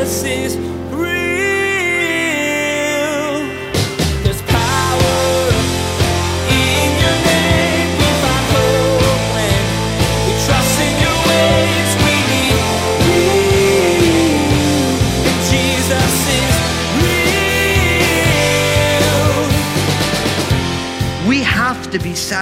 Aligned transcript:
Jesus 0.00 0.79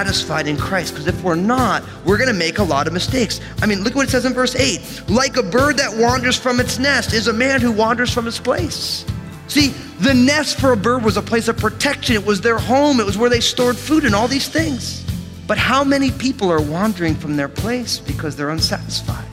satisfied 0.09 0.49
in 0.49 0.57
Christ 0.57 0.95
because 0.95 1.07
if 1.07 1.23
we're 1.23 1.35
not, 1.35 1.83
we're 2.07 2.17
going 2.17 2.33
to 2.33 2.35
make 2.35 2.61
a 2.61 2.63
lot 2.63 2.87
of 2.87 2.95
mistakes. 2.95 3.43
I 3.61 3.67
mean, 3.67 3.85
look 3.85 3.95
what 3.95 4.09
it 4.09 4.11
says 4.11 4.25
in 4.25 4.33
verse 4.33 4.57
8 4.57 5.11
like 5.11 5.37
a 5.37 5.43
bird 5.43 5.77
that 5.77 5.95
wanders 5.95 6.39
from 6.39 6.61
its 6.61 6.79
nest 6.79 7.13
is 7.13 7.29
a 7.29 7.33
man 7.33 7.61
who 7.61 7.71
wanders 7.71 8.11
from 8.11 8.25
his 8.25 8.39
place. 8.39 9.05
See, 9.49 9.69
the 10.01 10.15
nest 10.15 10.59
for 10.59 10.73
a 10.73 10.77
bird 10.79 11.05
was 11.05 11.19
a 11.19 11.23
place 11.23 11.49
of 11.49 11.59
protection, 11.59 12.15
it 12.15 12.25
was 12.25 12.41
their 12.41 12.59
home, 12.59 13.01
it 13.01 13.07
was 13.07 13.19
where 13.19 13.29
they 13.29 13.41
stored 13.41 13.77
food 13.77 14.07
and 14.07 14.15
all 14.15 14.29
these 14.29 14.49
things. 14.49 15.05
But 15.47 15.59
how 15.59 15.85
many 15.85 16.11
people 16.11 16.51
are 16.51 16.63
wandering 16.63 17.15
from 17.15 17.37
their 17.37 17.49
place 17.49 17.99
because 17.99 18.35
they're 18.35 18.51
unsatisfied? 18.51 19.29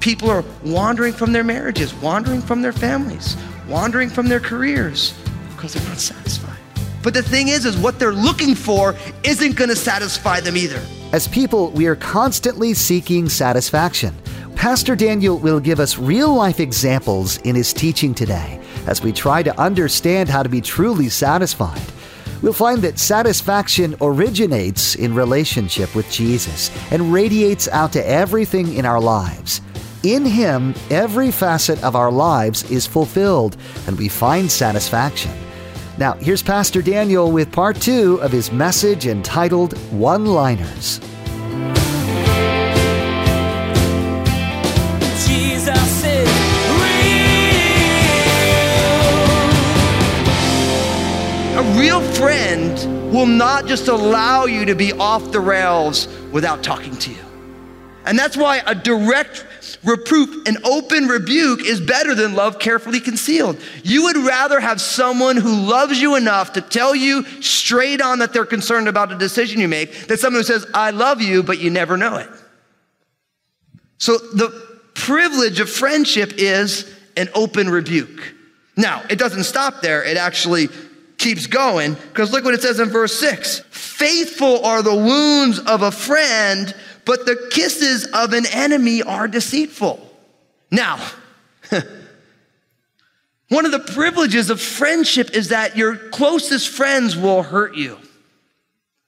People 0.00 0.28
are 0.28 0.44
wandering 0.64 1.12
from 1.12 1.32
their 1.32 1.44
marriages, 1.44 1.94
wandering 1.94 2.40
from 2.40 2.62
their 2.62 2.72
families, 2.72 3.36
wandering 3.68 4.08
from 4.08 4.26
their 4.26 4.40
careers 4.40 5.14
because 5.54 5.74
they're 5.74 5.88
not 5.88 5.98
satisfied. 5.98 6.55
But 7.06 7.14
the 7.14 7.22
thing 7.22 7.46
is, 7.46 7.64
is 7.64 7.76
what 7.76 8.00
they're 8.00 8.10
looking 8.10 8.56
for 8.56 8.96
isn't 9.22 9.54
going 9.54 9.70
to 9.70 9.76
satisfy 9.76 10.40
them 10.40 10.56
either. 10.56 10.84
As 11.12 11.28
people, 11.28 11.70
we 11.70 11.86
are 11.86 11.94
constantly 11.94 12.74
seeking 12.74 13.28
satisfaction. 13.28 14.12
Pastor 14.56 14.96
Daniel 14.96 15.38
will 15.38 15.60
give 15.60 15.78
us 15.78 15.98
real 15.98 16.34
life 16.34 16.58
examples 16.58 17.36
in 17.42 17.54
his 17.54 17.72
teaching 17.72 18.12
today 18.12 18.60
as 18.88 19.02
we 19.02 19.12
try 19.12 19.40
to 19.44 19.56
understand 19.56 20.28
how 20.28 20.42
to 20.42 20.48
be 20.48 20.60
truly 20.60 21.08
satisfied. 21.08 21.80
We'll 22.42 22.52
find 22.52 22.82
that 22.82 22.98
satisfaction 22.98 23.94
originates 24.00 24.96
in 24.96 25.14
relationship 25.14 25.94
with 25.94 26.10
Jesus 26.10 26.72
and 26.90 27.12
radiates 27.12 27.68
out 27.68 27.92
to 27.92 28.04
everything 28.04 28.74
in 28.74 28.84
our 28.84 29.00
lives. 29.00 29.60
In 30.02 30.24
Him, 30.24 30.74
every 30.90 31.30
facet 31.30 31.80
of 31.84 31.94
our 31.94 32.10
lives 32.10 32.68
is 32.68 32.84
fulfilled 32.84 33.56
and 33.86 33.96
we 33.96 34.08
find 34.08 34.50
satisfaction. 34.50 35.45
Now, 35.98 36.12
here's 36.12 36.42
Pastor 36.42 36.82
Daniel 36.82 37.32
with 37.32 37.50
part 37.50 37.80
two 37.80 38.20
of 38.20 38.30
his 38.30 38.52
message 38.52 39.06
entitled 39.06 39.78
One 39.90 40.26
Liners. 40.26 41.00
Jesus 45.26 46.04
is 46.04 46.28
real. 46.82 47.16
A 51.56 51.62
real 51.78 52.02
friend 52.12 52.74
will 53.10 53.24
not 53.24 53.64
just 53.64 53.88
allow 53.88 54.44
you 54.44 54.66
to 54.66 54.74
be 54.74 54.92
off 54.92 55.32
the 55.32 55.40
rails 55.40 56.08
without 56.30 56.62
talking 56.62 56.94
to 56.98 57.10
you. 57.10 57.24
And 58.04 58.18
that's 58.18 58.36
why 58.36 58.60
a 58.66 58.74
direct 58.74 59.46
reproof, 59.84 60.46
an 60.46 60.58
open 60.64 61.06
rebuke 61.06 61.64
is 61.64 61.80
better 61.80 62.14
than 62.14 62.34
love 62.34 62.58
carefully 62.58 63.00
concealed. 63.00 63.60
You 63.82 64.04
would 64.04 64.16
rather 64.16 64.60
have 64.60 64.80
someone 64.80 65.36
who 65.36 65.54
loves 65.54 66.00
you 66.00 66.16
enough 66.16 66.54
to 66.54 66.60
tell 66.60 66.94
you 66.94 67.24
straight 67.42 68.00
on 68.00 68.20
that 68.20 68.32
they're 68.32 68.44
concerned 68.46 68.88
about 68.88 69.12
a 69.12 69.18
decision 69.18 69.60
you 69.60 69.68
make 69.68 70.06
than 70.06 70.18
someone 70.18 70.40
who 70.40 70.44
says, 70.44 70.66
I 70.74 70.90
love 70.90 71.20
you, 71.20 71.42
but 71.42 71.58
you 71.58 71.70
never 71.70 71.96
know 71.96 72.16
it. 72.16 72.28
So 73.98 74.18
the 74.18 74.50
privilege 74.94 75.60
of 75.60 75.70
friendship 75.70 76.34
is 76.36 76.92
an 77.16 77.28
open 77.34 77.70
rebuke. 77.70 78.34
Now, 78.76 79.02
it 79.08 79.18
doesn't 79.18 79.44
stop 79.44 79.80
there. 79.80 80.04
It 80.04 80.16
actually 80.16 80.68
keeps 81.18 81.46
going 81.46 81.94
because 81.94 82.32
look 82.32 82.44
what 82.44 82.54
it 82.54 82.62
says 82.62 82.78
in 82.78 82.88
verse 82.90 83.18
6 83.18 83.60
Faithful 83.70 84.64
are 84.64 84.82
the 84.82 84.94
wounds 84.94 85.58
of 85.58 85.82
a 85.82 85.90
friend, 85.90 86.74
but 87.06 87.24
the 87.24 87.48
kisses 87.50 88.04
of 88.12 88.34
an 88.34 88.44
enemy 88.52 89.02
are 89.02 89.28
deceitful. 89.28 90.00
Now, 90.70 90.98
one 93.48 93.64
of 93.64 93.70
the 93.70 93.78
privileges 93.78 94.50
of 94.50 94.60
friendship 94.60 95.30
is 95.30 95.48
that 95.48 95.76
your 95.76 95.96
closest 95.96 96.68
friends 96.68 97.16
will 97.16 97.44
hurt 97.44 97.76
you. 97.76 97.96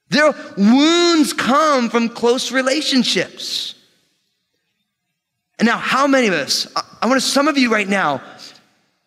Their 0.07 0.33
wounds 0.57 1.33
come 1.33 1.89
from 1.89 2.09
close 2.09 2.51
relationships. 2.51 3.75
And 5.59 5.67
now, 5.67 5.77
how 5.77 6.07
many 6.07 6.27
of 6.27 6.33
us, 6.33 6.73
I 7.01 7.05
want 7.05 7.21
to, 7.21 7.27
some 7.27 7.49
of 7.49 7.57
you 7.57 7.71
right 7.71 7.87
now, 7.87 8.23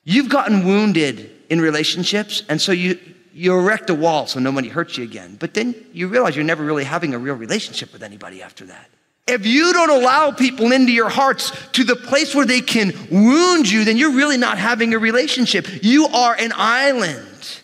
you've 0.05 0.29
gotten 0.29 0.67
wounded 0.67 1.31
in 1.49 1.63
relationships, 1.63 2.43
and 2.49 2.61
so 2.61 2.73
you, 2.73 3.01
you 3.33 3.59
erect 3.59 3.91
a 3.91 3.95
wall 3.95 4.27
so 4.27 4.41
nobody 4.41 4.69
hurts 4.69 4.99
you 4.99 5.05
again. 5.05 5.37
But 5.39 5.55
then 5.55 5.75
you 5.93 6.09
realize 6.09 6.37
you're 6.37 6.45
never 6.45 6.65
really 6.65 6.85
having 6.85 7.15
a 7.15 7.19
real 7.19 7.35
relationship 7.35 7.93
with 7.93 8.03
anybody 8.03 8.43
after 8.43 8.65
that. 8.67 8.91
If 9.27 9.47
you 9.47 9.73
don't 9.73 9.91
allow 9.91 10.33
people 10.33 10.73
into 10.73 10.93
your 10.93 11.09
hearts 11.09 11.53
to 11.73 11.85
the 11.85 11.97
place 11.97 12.35
where 12.35 12.45
they 12.45 12.61
can 12.61 12.93
wound 13.11 13.71
you, 13.71 13.85
then 13.85 13.97
you're 13.97 14.13
really 14.13 14.37
not 14.37 14.59
having 14.59 14.95
a 14.95 14.99
relationship. 14.99 15.67
You 15.83 16.07
are 16.09 16.35
an 16.35 16.53
island. 16.55 17.61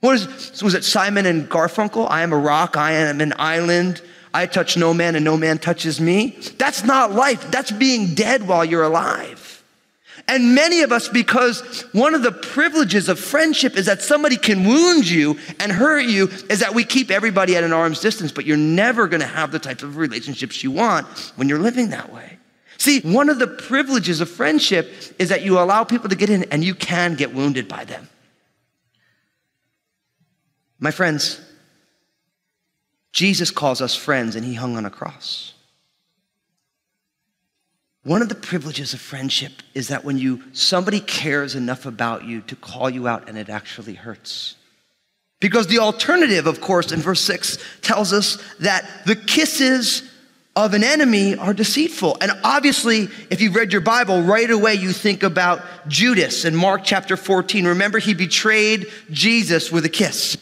What 0.00 0.16
is, 0.16 0.62
was 0.62 0.74
it 0.74 0.84
Simon 0.84 1.24
and 1.26 1.48
Garfunkel? 1.48 2.08
I 2.10 2.22
am 2.22 2.32
a 2.32 2.38
rock, 2.38 2.76
I 2.76 2.92
am 2.92 3.20
an 3.20 3.32
island. 3.36 4.02
I 4.34 4.44
touch 4.44 4.76
no 4.76 4.92
man 4.92 5.16
and 5.16 5.24
no 5.24 5.38
man 5.38 5.56
touches 5.56 5.98
me. 5.98 6.38
That's 6.58 6.84
not 6.84 7.12
life. 7.12 7.50
That's 7.50 7.70
being 7.70 8.14
dead 8.14 8.46
while 8.46 8.66
you're 8.66 8.82
alive. 8.82 9.45
And 10.28 10.56
many 10.56 10.82
of 10.82 10.90
us, 10.90 11.08
because 11.08 11.82
one 11.92 12.14
of 12.14 12.22
the 12.22 12.32
privileges 12.32 13.08
of 13.08 13.18
friendship 13.18 13.76
is 13.76 13.86
that 13.86 14.02
somebody 14.02 14.36
can 14.36 14.64
wound 14.64 15.08
you 15.08 15.38
and 15.60 15.70
hurt 15.70 16.04
you, 16.06 16.28
is 16.50 16.60
that 16.60 16.74
we 16.74 16.84
keep 16.84 17.12
everybody 17.12 17.54
at 17.54 17.62
an 17.62 17.72
arm's 17.72 18.00
distance, 18.00 18.32
but 18.32 18.44
you're 18.44 18.56
never 18.56 19.06
going 19.06 19.20
to 19.20 19.26
have 19.26 19.52
the 19.52 19.60
type 19.60 19.82
of 19.82 19.96
relationships 19.96 20.64
you 20.64 20.72
want 20.72 21.06
when 21.36 21.48
you're 21.48 21.60
living 21.60 21.90
that 21.90 22.12
way. 22.12 22.38
See, 22.78 23.00
one 23.00 23.28
of 23.28 23.38
the 23.38 23.46
privileges 23.46 24.20
of 24.20 24.28
friendship 24.28 24.92
is 25.18 25.28
that 25.28 25.42
you 25.42 25.58
allow 25.58 25.84
people 25.84 26.08
to 26.08 26.16
get 26.16 26.28
in 26.28 26.44
and 26.44 26.64
you 26.64 26.74
can 26.74 27.14
get 27.14 27.32
wounded 27.32 27.68
by 27.68 27.84
them. 27.84 28.08
My 30.78 30.90
friends, 30.90 31.40
Jesus 33.12 33.50
calls 33.50 33.80
us 33.80 33.94
friends 33.94 34.36
and 34.36 34.44
he 34.44 34.54
hung 34.54 34.76
on 34.76 34.84
a 34.84 34.90
cross. 34.90 35.54
One 38.06 38.22
of 38.22 38.28
the 38.28 38.36
privileges 38.36 38.94
of 38.94 39.00
friendship 39.00 39.50
is 39.74 39.88
that 39.88 40.04
when 40.04 40.16
you 40.16 40.40
somebody 40.52 41.00
cares 41.00 41.56
enough 41.56 41.86
about 41.86 42.24
you 42.24 42.40
to 42.42 42.54
call 42.54 42.88
you 42.88 43.08
out 43.08 43.28
and 43.28 43.36
it 43.36 43.48
actually 43.48 43.94
hurts. 43.94 44.54
Because 45.40 45.66
the 45.66 45.80
alternative, 45.80 46.46
of 46.46 46.60
course, 46.60 46.92
in 46.92 47.00
verse 47.00 47.20
6 47.22 47.58
tells 47.82 48.12
us 48.12 48.40
that 48.60 48.88
the 49.06 49.16
kisses 49.16 50.08
of 50.54 50.72
an 50.72 50.84
enemy 50.84 51.34
are 51.34 51.52
deceitful. 51.52 52.16
And 52.20 52.30
obviously, 52.44 53.08
if 53.28 53.40
you've 53.40 53.56
read 53.56 53.72
your 53.72 53.80
Bible, 53.80 54.22
right 54.22 54.52
away 54.52 54.74
you 54.74 54.92
think 54.92 55.24
about 55.24 55.62
Judas 55.88 56.44
in 56.44 56.54
Mark 56.54 56.82
chapter 56.84 57.16
14. 57.16 57.66
Remember, 57.66 57.98
he 57.98 58.14
betrayed 58.14 58.86
Jesus 59.10 59.72
with 59.72 59.84
a 59.84 59.88
kiss. 59.88 60.38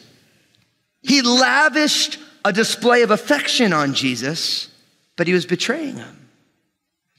He 1.00 1.22
lavished 1.22 2.18
a 2.44 2.52
display 2.52 3.00
of 3.00 3.10
affection 3.10 3.72
on 3.72 3.94
Jesus, 3.94 4.68
but 5.16 5.26
he 5.26 5.32
was 5.32 5.46
betraying 5.46 5.96
him. 5.96 6.23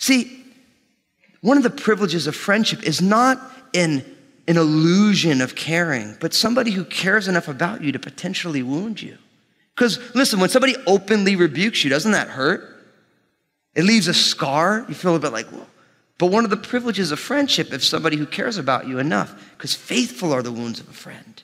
See, 0.05 0.45
one 1.41 1.57
of 1.57 1.63
the 1.63 1.71
privileges 1.71 2.27
of 2.27 2.35
friendship 2.35 2.83
is 2.83 3.01
not 3.01 3.41
in 3.73 4.05
an 4.47 4.55
illusion 4.55 5.41
of 5.41 5.55
caring, 5.55 6.15
but 6.19 6.31
somebody 6.31 6.69
who 6.69 6.85
cares 6.85 7.27
enough 7.27 7.47
about 7.47 7.81
you 7.81 7.91
to 7.91 7.97
potentially 7.97 8.61
wound 8.61 9.01
you. 9.01 9.17
Because 9.73 9.97
listen, 10.13 10.39
when 10.39 10.51
somebody 10.51 10.75
openly 10.85 11.35
rebukes 11.35 11.83
you, 11.83 11.89
doesn't 11.89 12.11
that 12.11 12.27
hurt? 12.27 12.85
It 13.73 13.83
leaves 13.83 14.07
a 14.07 14.13
scar. 14.13 14.85
You 14.87 14.93
feel 14.93 15.15
a 15.15 15.19
bit 15.19 15.33
like. 15.33 15.47
But 16.19 16.27
one 16.27 16.43
of 16.43 16.51
the 16.51 16.57
privileges 16.57 17.11
of 17.11 17.19
friendship 17.19 17.73
is 17.73 17.83
somebody 17.83 18.15
who 18.15 18.27
cares 18.27 18.59
about 18.59 18.87
you 18.87 18.99
enough, 18.99 19.33
because 19.57 19.73
faithful 19.73 20.33
are 20.33 20.43
the 20.43 20.51
wounds 20.51 20.79
of 20.79 20.87
a 20.87 20.93
friend. 20.93 21.41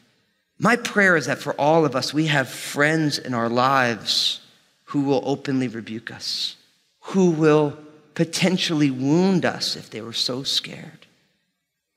My 0.60 0.76
prayer 0.76 1.18
is 1.18 1.26
that 1.26 1.40
for 1.40 1.54
all 1.54 1.84
of 1.84 1.96
us, 1.96 2.14
we 2.14 2.28
have 2.28 2.48
friends 2.48 3.18
in 3.18 3.34
our 3.34 3.50
lives 3.50 4.40
who 4.84 5.02
will 5.02 5.24
openly 5.26 5.68
rebuke 5.68 6.12
us, 6.12 6.58
who 7.00 7.32
will 7.32 7.76
potentially 8.14 8.92
wound 8.92 9.46
us 9.46 9.76
if 9.76 9.90
they 9.90 10.02
were 10.02 10.14
so 10.14 10.44
scared. 10.44 11.06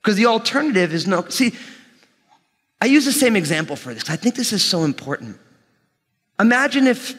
Because 0.02 0.16
the 0.16 0.26
alternative 0.26 0.92
is 0.92 1.06
no. 1.06 1.26
See, 1.28 1.52
I 2.80 2.86
use 2.86 3.04
the 3.04 3.12
same 3.12 3.36
example 3.36 3.76
for 3.76 3.94
this. 3.94 4.10
I 4.10 4.16
think 4.16 4.34
this 4.34 4.52
is 4.52 4.62
so 4.62 4.84
important. 4.84 5.38
Imagine 6.38 6.86
if 6.86 7.14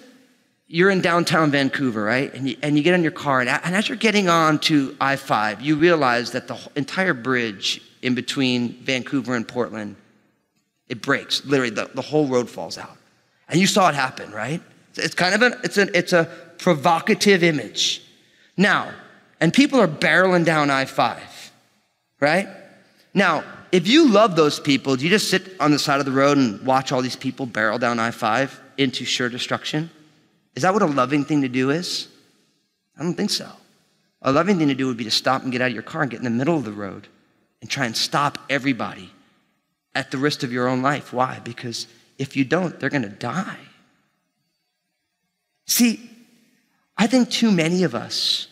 you're 0.68 0.90
in 0.90 1.02
downtown 1.02 1.52
Vancouver, 1.52 2.04
right? 2.04 2.34
And 2.34 2.50
you, 2.50 2.58
and 2.62 2.78
you 2.78 2.84
get 2.84 2.94
in 2.94 3.02
your 3.02 3.12
car, 3.12 3.42
and, 3.42 3.50
and 3.50 3.76
as 3.76 3.88
you're 3.88 3.98
getting 3.98 4.30
on 4.30 4.60
to 4.60 4.96
I 5.00 5.16
5, 5.16 5.62
you 5.62 5.76
realize 5.76 6.32
that 6.32 6.48
the 6.48 6.60
entire 6.76 7.14
bridge 7.14 7.82
in 8.02 8.14
between 8.16 8.74
Vancouver 8.84 9.36
and 9.36 9.48
Portland 9.48 9.96
it 10.88 11.02
breaks. 11.02 11.44
Literally, 11.46 11.72
the, 11.72 11.90
the 11.94 12.02
whole 12.02 12.28
road 12.28 12.50
falls 12.50 12.78
out. 12.78 12.98
And 13.50 13.60
you 13.60 13.68
saw 13.68 13.90
it 13.90 13.96
happen, 13.96 14.32
right? 14.32 14.62
It's 14.96 15.16
kind 15.16 15.34
of 15.34 15.42
an, 15.42 15.60
it's, 15.64 15.78
an, 15.78 15.90
it's 15.94 16.14
a 16.14 16.26
provocative 16.58 17.44
image. 17.44 18.05
Now, 18.58 18.94
and 19.40 19.54
people 19.54 19.80
are 19.80 19.88
barreling 19.88 20.46
down 20.46 20.70
I 20.70 20.86
5, 20.86 21.52
right? 22.20 22.48
Now, 23.14 23.44
if 23.72 23.88
you 23.88 24.10
love 24.10 24.36
those 24.36 24.60
people, 24.60 24.96
do 24.96 25.04
you 25.04 25.10
just 25.10 25.30
sit 25.30 25.60
on 25.60 25.72
the 25.72 25.80
side 25.80 26.00
of 26.00 26.06
the 26.06 26.12
road 26.12 26.38
and 26.38 26.66
watch 26.66 26.92
all 26.92 27.02
these 27.02 27.16
people 27.16 27.46
barrel 27.46 27.78
down 27.78 28.00
I 28.00 28.12
5 28.12 28.62
into 28.78 29.04
sure 29.06 29.30
destruction? 29.30 29.90
Is 30.56 30.64
that 30.64 30.74
what 30.74 30.82
a 30.82 30.88
loving 30.88 31.26
thing 31.26 31.42
to 31.42 31.50
do 31.50 31.70
is? 31.72 32.08
I 32.98 33.04
don't 33.04 33.16
think 33.16 33.30
so. 33.30 33.50
A 34.22 34.32
loving 34.32 34.58
thing 34.58 34.70
to 34.70 34.76
do 34.76 34.88
would 34.88 34.98
be 34.98 35.04
to 35.04 35.12
stop 35.12 35.44
and 35.44 35.52
get 35.52 35.62
out 35.62 35.68
of 35.68 35.74
your 35.74 35.84
car 35.84 36.02
and 36.02 36.12
get 36.12 36.18
in 36.18 36.24
the 36.24 36.30
middle 36.30 36.56
of 36.56 36.64
the 36.64 36.72
road 36.72 37.08
and 37.62 37.70
try 37.70 37.86
and 37.86 37.96
stop 37.96 38.38
everybody 38.50 39.12
at 39.94 40.12
the 40.12 40.18
risk 40.18 40.44
of 40.44 40.52
your 40.52 40.68
own 40.68 40.82
life. 40.82 41.12
Why? 41.14 41.40
Because 41.44 41.88
if 42.18 42.36
you 42.38 42.46
don't, 42.46 42.80
they're 42.80 42.90
going 42.90 43.02
to 43.02 43.10
die. 43.10 43.58
See, 45.68 46.10
I 46.98 47.08
think 47.08 47.30
too 47.30 47.52
many 47.52 47.84
of 47.84 47.94
us, 47.94 48.48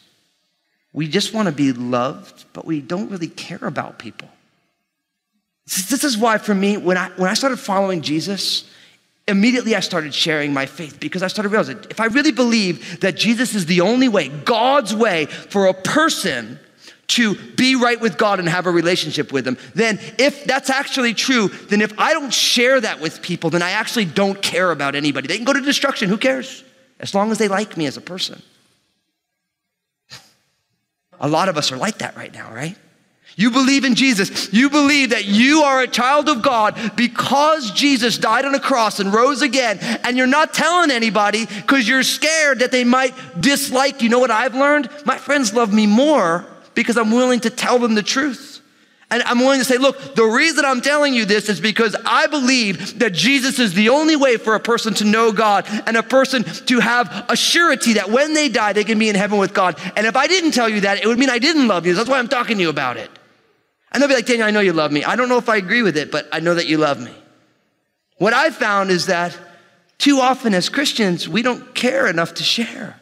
we 0.92 1.07
just 1.07 1.34
want 1.34 1.48
to 1.48 1.51
be 1.54 1.72
loved, 1.72 2.45
but 2.54 2.66
we 2.66 2.81
don't 2.81 3.10
really 3.10 3.28
care 3.28 3.60
about 3.62 4.00
people. 4.00 4.30
This 5.66 6.04
is 6.04 6.18
why, 6.18 6.38
for 6.38 6.54
me, 6.54 6.78
when 6.78 6.98
I, 6.98 7.10
when 7.16 7.30
I 7.30 7.34
started 7.34 7.57
following 7.57 8.01
Jesus, 8.01 8.69
immediately 9.28 9.75
I 9.75 9.80
started 9.80 10.13
sharing 10.13 10.54
my 10.54 10.66
faith 10.66 11.00
because 11.00 11.24
I 11.24 11.28
started 11.28 11.50
realizing 11.50 11.80
if 11.90 12.00
I 12.01 12.06
really 12.06 12.34
believe 12.34 13.00
that 13.00 13.16
Jesus 13.16 13.56
is 13.56 13.66
the 13.66 13.81
only 13.81 14.10
way, 14.10 14.28
God's 14.28 14.94
way 14.94 15.25
for 15.25 15.68
a 15.68 15.74
person 15.74 16.60
to 17.06 17.36
be 17.36 17.75
right 17.75 18.00
with 18.00 18.18
God 18.18 18.40
and 18.40 18.50
have 18.50 18.66
a 18.66 18.72
relationship 18.72 19.31
with 19.31 19.48
Him, 19.48 19.57
then 19.74 20.00
if 20.18 20.44
that's 20.45 20.69
actually 20.69 21.13
true, 21.13 21.48
then 21.48 21.81
if 21.81 21.98
I 21.98 22.13
don't 22.13 22.34
share 22.34 22.81
that 22.81 23.00
with 23.00 23.22
people, 23.22 23.50
then 23.50 23.62
I 23.62 23.72
actually 23.72 24.06
don't 24.06 24.42
care 24.42 24.72
about 24.72 24.95
anybody. 24.95 25.28
They 25.28 25.38
can 25.38 25.45
go 25.45 25.54
to 25.54 25.62
destruction, 25.62 26.10
who 26.10 26.18
cares? 26.18 26.63
As 27.00 27.13
long 27.13 27.31
as 27.31 27.38
they 27.38 27.48
like 27.48 27.75
me 27.78 27.86
as 27.86 27.98
a 27.98 28.01
person. 28.01 28.42
A 31.19 31.28
lot 31.28 31.50
of 31.50 31.57
us 31.57 31.72
are 31.72 31.78
like 31.78 32.00
that 32.00 32.16
right 32.16 32.34
now, 32.34 32.54
right? 32.54 32.78
You 33.36 33.50
believe 33.50 33.84
in 33.84 33.95
Jesus. 33.95 34.54
You 34.54 34.69
believe 34.69 35.10
that 35.10 35.25
you 35.25 35.63
are 35.63 35.81
a 35.81 35.88
child 35.88 36.30
of 36.30 36.42
God 36.42 36.80
because 36.95 37.72
Jesus 37.72 38.18
died 38.18 38.45
on 38.45 38.54
a 38.54 38.60
cross 38.60 39.00
and 39.00 39.13
rose 39.13 39.42
again. 39.42 39.80
And 40.04 40.18
you're 40.18 40.28
not 40.28 40.54
telling 40.54 40.92
anybody 40.92 41.45
because 41.45 41.88
you're 41.88 42.04
scared 42.04 42.60
that 42.60 42.72
they 42.72 42.84
might 42.84 43.13
dislike 43.40 44.01
you. 44.01 44.10
Know 44.10 44.19
what 44.19 44.31
I've 44.31 44.54
learned? 44.54 44.90
My 45.06 45.18
friends 45.18 45.54
love 45.54 45.74
me 45.74 45.88
more 45.88 46.45
because 46.75 46.98
I'm 46.98 47.12
willing 47.12 47.40
to 47.42 47.50
tell 47.50 47.80
them 47.80 47.95
the 47.95 48.04
truth. 48.04 48.52
And 49.13 49.21
I'm 49.24 49.38
willing 49.38 49.60
to 49.60 49.65
say, 49.65 49.77
look, 49.77 50.15
the 50.15 50.24
reason 50.24 50.65
I'm 50.65 50.81
telling 50.81 51.13
you 51.13 51.25
this 51.25 51.48
is 51.48 51.62
because 51.62 51.95
I 52.04 52.25
believe 52.25 52.98
that 52.98 53.13
Jesus 53.13 53.60
is 53.60 53.75
the 53.75 53.89
only 53.89 54.15
way 54.15 54.38
for 54.38 54.56
a 54.56 54.60
person 54.60 54.95
to 54.95 55.06
know 55.06 55.31
God 55.31 55.68
and 55.86 55.95
a 55.95 56.01
person 56.01 56.44
to 56.44 56.80
have 56.80 57.27
a 57.30 57.36
surety 57.36 57.94
that 57.94 58.10
when 58.10 58.33
they 58.33 58.50
die, 58.50 58.74
they 58.74 58.83
can 58.83 58.98
be 58.98 59.10
in 59.10 59.15
heaven 59.15 59.38
with 59.38 59.54
God. 59.54 59.80
And 59.95 60.07
if 60.07 60.15
I 60.15 60.25
didn't 60.25 60.54
tell 60.54 60.68
you 60.68 60.81
that, 60.81 61.04
it 61.04 61.06
would 61.06 61.19
mean 61.19 61.30
I 61.30 61.38
didn't 61.38 61.68
love 61.68 61.86
you. 61.86 61.94
That's 61.94 62.10
why 62.10 62.18
I'm 62.18 62.27
talking 62.27 62.57
to 62.57 62.63
you 62.63 62.69
about 62.69 62.98
it. 62.98 63.12
And 63.92 64.01
they'll 64.01 64.10
be 64.10 64.15
like, 64.15 64.25
Daniel, 64.25 64.48
I 64.48 64.51
know 64.51 64.62
you 64.62 64.74
love 64.74 64.92
me. 64.92 65.04
I 65.04 65.16
don't 65.16 65.30
know 65.30 65.38
if 65.38 65.48
I 65.48 65.57
agree 65.57 65.83
with 65.83 65.95
it, 65.95 66.09
but 66.09 66.27
I 66.31 66.39
know 66.39 66.56
that 66.56 66.66
you 66.66 66.80
love 66.80 67.00
me. 67.00 67.13
What 68.18 68.33
I 68.33 68.50
found 68.50 68.89
is 68.89 69.06
that 69.06 69.38
too 70.00 70.21
often 70.21 70.56
as 70.56 70.69
Christians, 70.69 71.30
we 71.30 71.44
don't 71.44 71.75
care 71.75 72.07
enough 72.07 72.33
to 72.33 72.44
share. 72.44 73.00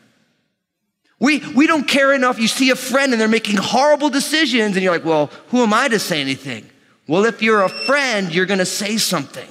We, 1.22 1.38
we 1.54 1.68
don't 1.68 1.88
care 1.88 2.14
enough. 2.14 2.40
You 2.40 2.48
see 2.48 2.72
a 2.72 2.76
friend 2.76 3.12
and 3.12 3.22
they're 3.22 3.28
making 3.28 3.58
horrible 3.58 4.10
decisions, 4.10 4.76
and 4.76 4.84
you're 4.84 4.92
like, 4.92 5.06
well, 5.06 5.28
who 5.50 5.62
am 5.62 5.72
I 5.72 5.88
to 5.88 6.00
say 6.00 6.20
anything? 6.20 6.68
Well, 7.08 7.26
if 7.26 7.44
you're 7.44 7.62
a 7.62 7.70
friend, 7.70 8.34
you're 8.34 8.48
gonna 8.48 8.66
say 8.66 8.98
something. 8.98 9.48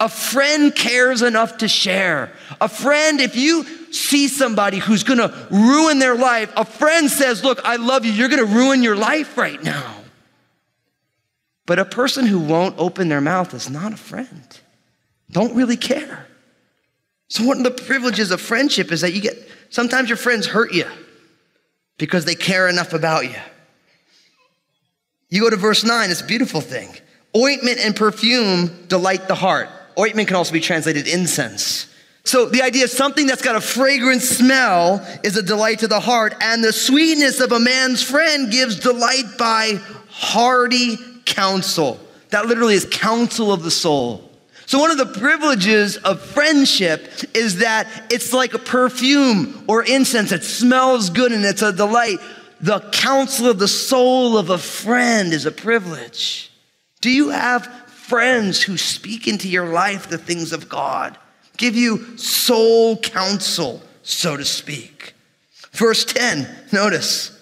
A 0.00 0.08
friend 0.10 0.74
cares 0.74 1.22
enough 1.22 1.58
to 1.58 1.68
share. 1.68 2.32
A 2.60 2.68
friend, 2.68 3.22
if 3.22 3.36
you 3.36 3.64
see 3.90 4.28
somebody 4.28 4.76
who's 4.76 5.02
gonna 5.02 5.32
ruin 5.50 5.98
their 5.98 6.14
life, 6.14 6.52
a 6.58 6.66
friend 6.66 7.10
says, 7.10 7.42
Look, 7.42 7.60
I 7.64 7.76
love 7.76 8.04
you, 8.04 8.12
you're 8.12 8.28
gonna 8.28 8.44
ruin 8.44 8.82
your 8.82 8.96
life 8.96 9.38
right 9.38 9.62
now. 9.62 9.94
But 11.64 11.78
a 11.78 11.86
person 11.86 12.26
who 12.26 12.38
won't 12.38 12.78
open 12.78 13.08
their 13.08 13.22
mouth 13.22 13.54
is 13.54 13.70
not 13.70 13.94
a 13.94 13.96
friend. 13.96 14.60
Don't 15.30 15.54
really 15.54 15.78
care. 15.78 16.26
So, 17.28 17.44
one 17.44 17.58
of 17.58 17.64
the 17.64 17.82
privileges 17.82 18.30
of 18.30 18.42
friendship 18.42 18.92
is 18.92 19.00
that 19.00 19.14
you 19.14 19.22
get 19.22 19.49
sometimes 19.70 20.08
your 20.08 20.18
friends 20.18 20.46
hurt 20.46 20.72
you 20.72 20.86
because 21.98 22.24
they 22.24 22.34
care 22.34 22.68
enough 22.68 22.92
about 22.92 23.24
you. 23.24 23.40
You 25.30 25.42
go 25.42 25.50
to 25.50 25.56
verse 25.56 25.84
9, 25.84 26.10
it's 26.10 26.20
a 26.20 26.26
beautiful 26.26 26.60
thing. 26.60 26.94
Ointment 27.36 27.78
and 27.78 27.94
perfume 27.94 28.86
delight 28.88 29.28
the 29.28 29.34
heart. 29.34 29.68
Ointment 29.98 30.28
can 30.28 30.36
also 30.36 30.52
be 30.52 30.60
translated 30.60 31.06
incense. 31.06 31.86
So 32.24 32.46
the 32.46 32.62
idea 32.62 32.84
is 32.84 32.92
something 32.92 33.26
that's 33.26 33.42
got 33.42 33.56
a 33.56 33.60
fragrant 33.60 34.22
smell 34.22 35.06
is 35.24 35.36
a 35.36 35.42
delight 35.42 35.80
to 35.80 35.88
the 35.88 36.00
heart, 36.00 36.34
and 36.40 36.62
the 36.62 36.72
sweetness 36.72 37.40
of 37.40 37.52
a 37.52 37.60
man's 37.60 38.02
friend 38.02 38.52
gives 38.52 38.78
delight 38.78 39.38
by 39.38 39.80
hearty 40.08 40.96
counsel. 41.24 41.98
That 42.30 42.46
literally 42.46 42.74
is 42.74 42.86
counsel 42.90 43.52
of 43.52 43.62
the 43.62 43.70
soul. 43.70 44.29
So, 44.70 44.78
one 44.78 44.92
of 44.92 44.98
the 44.98 45.18
privileges 45.18 45.96
of 45.96 46.20
friendship 46.20 47.10
is 47.34 47.58
that 47.58 48.06
it's 48.08 48.32
like 48.32 48.54
a 48.54 48.58
perfume 48.60 49.64
or 49.66 49.82
incense. 49.82 50.30
It 50.30 50.44
smells 50.44 51.10
good 51.10 51.32
and 51.32 51.44
it's 51.44 51.62
a 51.62 51.72
delight. 51.72 52.20
The 52.60 52.78
counsel 52.92 53.48
of 53.48 53.58
the 53.58 53.66
soul 53.66 54.38
of 54.38 54.48
a 54.48 54.58
friend 54.58 55.32
is 55.32 55.44
a 55.44 55.50
privilege. 55.50 56.52
Do 57.00 57.10
you 57.10 57.30
have 57.30 57.66
friends 57.88 58.62
who 58.62 58.76
speak 58.76 59.26
into 59.26 59.48
your 59.48 59.66
life 59.66 60.08
the 60.08 60.18
things 60.18 60.52
of 60.52 60.68
God, 60.68 61.18
give 61.56 61.74
you 61.74 62.16
soul 62.16 62.96
counsel, 62.96 63.82
so 64.04 64.36
to 64.36 64.44
speak? 64.44 65.14
Verse 65.72 66.04
10, 66.04 66.48
notice. 66.72 67.39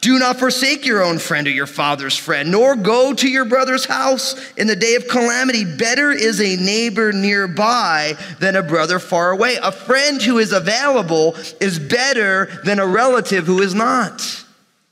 Do 0.00 0.18
not 0.18 0.38
forsake 0.38 0.86
your 0.86 1.02
own 1.02 1.18
friend 1.18 1.48
or 1.48 1.50
your 1.50 1.66
father's 1.66 2.16
friend, 2.16 2.52
nor 2.52 2.76
go 2.76 3.12
to 3.14 3.28
your 3.28 3.44
brother's 3.44 3.84
house 3.84 4.36
in 4.56 4.68
the 4.68 4.76
day 4.76 4.94
of 4.94 5.08
calamity. 5.08 5.64
Better 5.64 6.12
is 6.12 6.40
a 6.40 6.56
neighbor 6.56 7.12
nearby 7.12 8.16
than 8.38 8.54
a 8.54 8.62
brother 8.62 9.00
far 9.00 9.32
away. 9.32 9.56
A 9.60 9.72
friend 9.72 10.22
who 10.22 10.38
is 10.38 10.52
available 10.52 11.34
is 11.60 11.80
better 11.80 12.46
than 12.64 12.78
a 12.78 12.86
relative 12.86 13.46
who 13.46 13.60
is 13.60 13.74
not. 13.74 14.44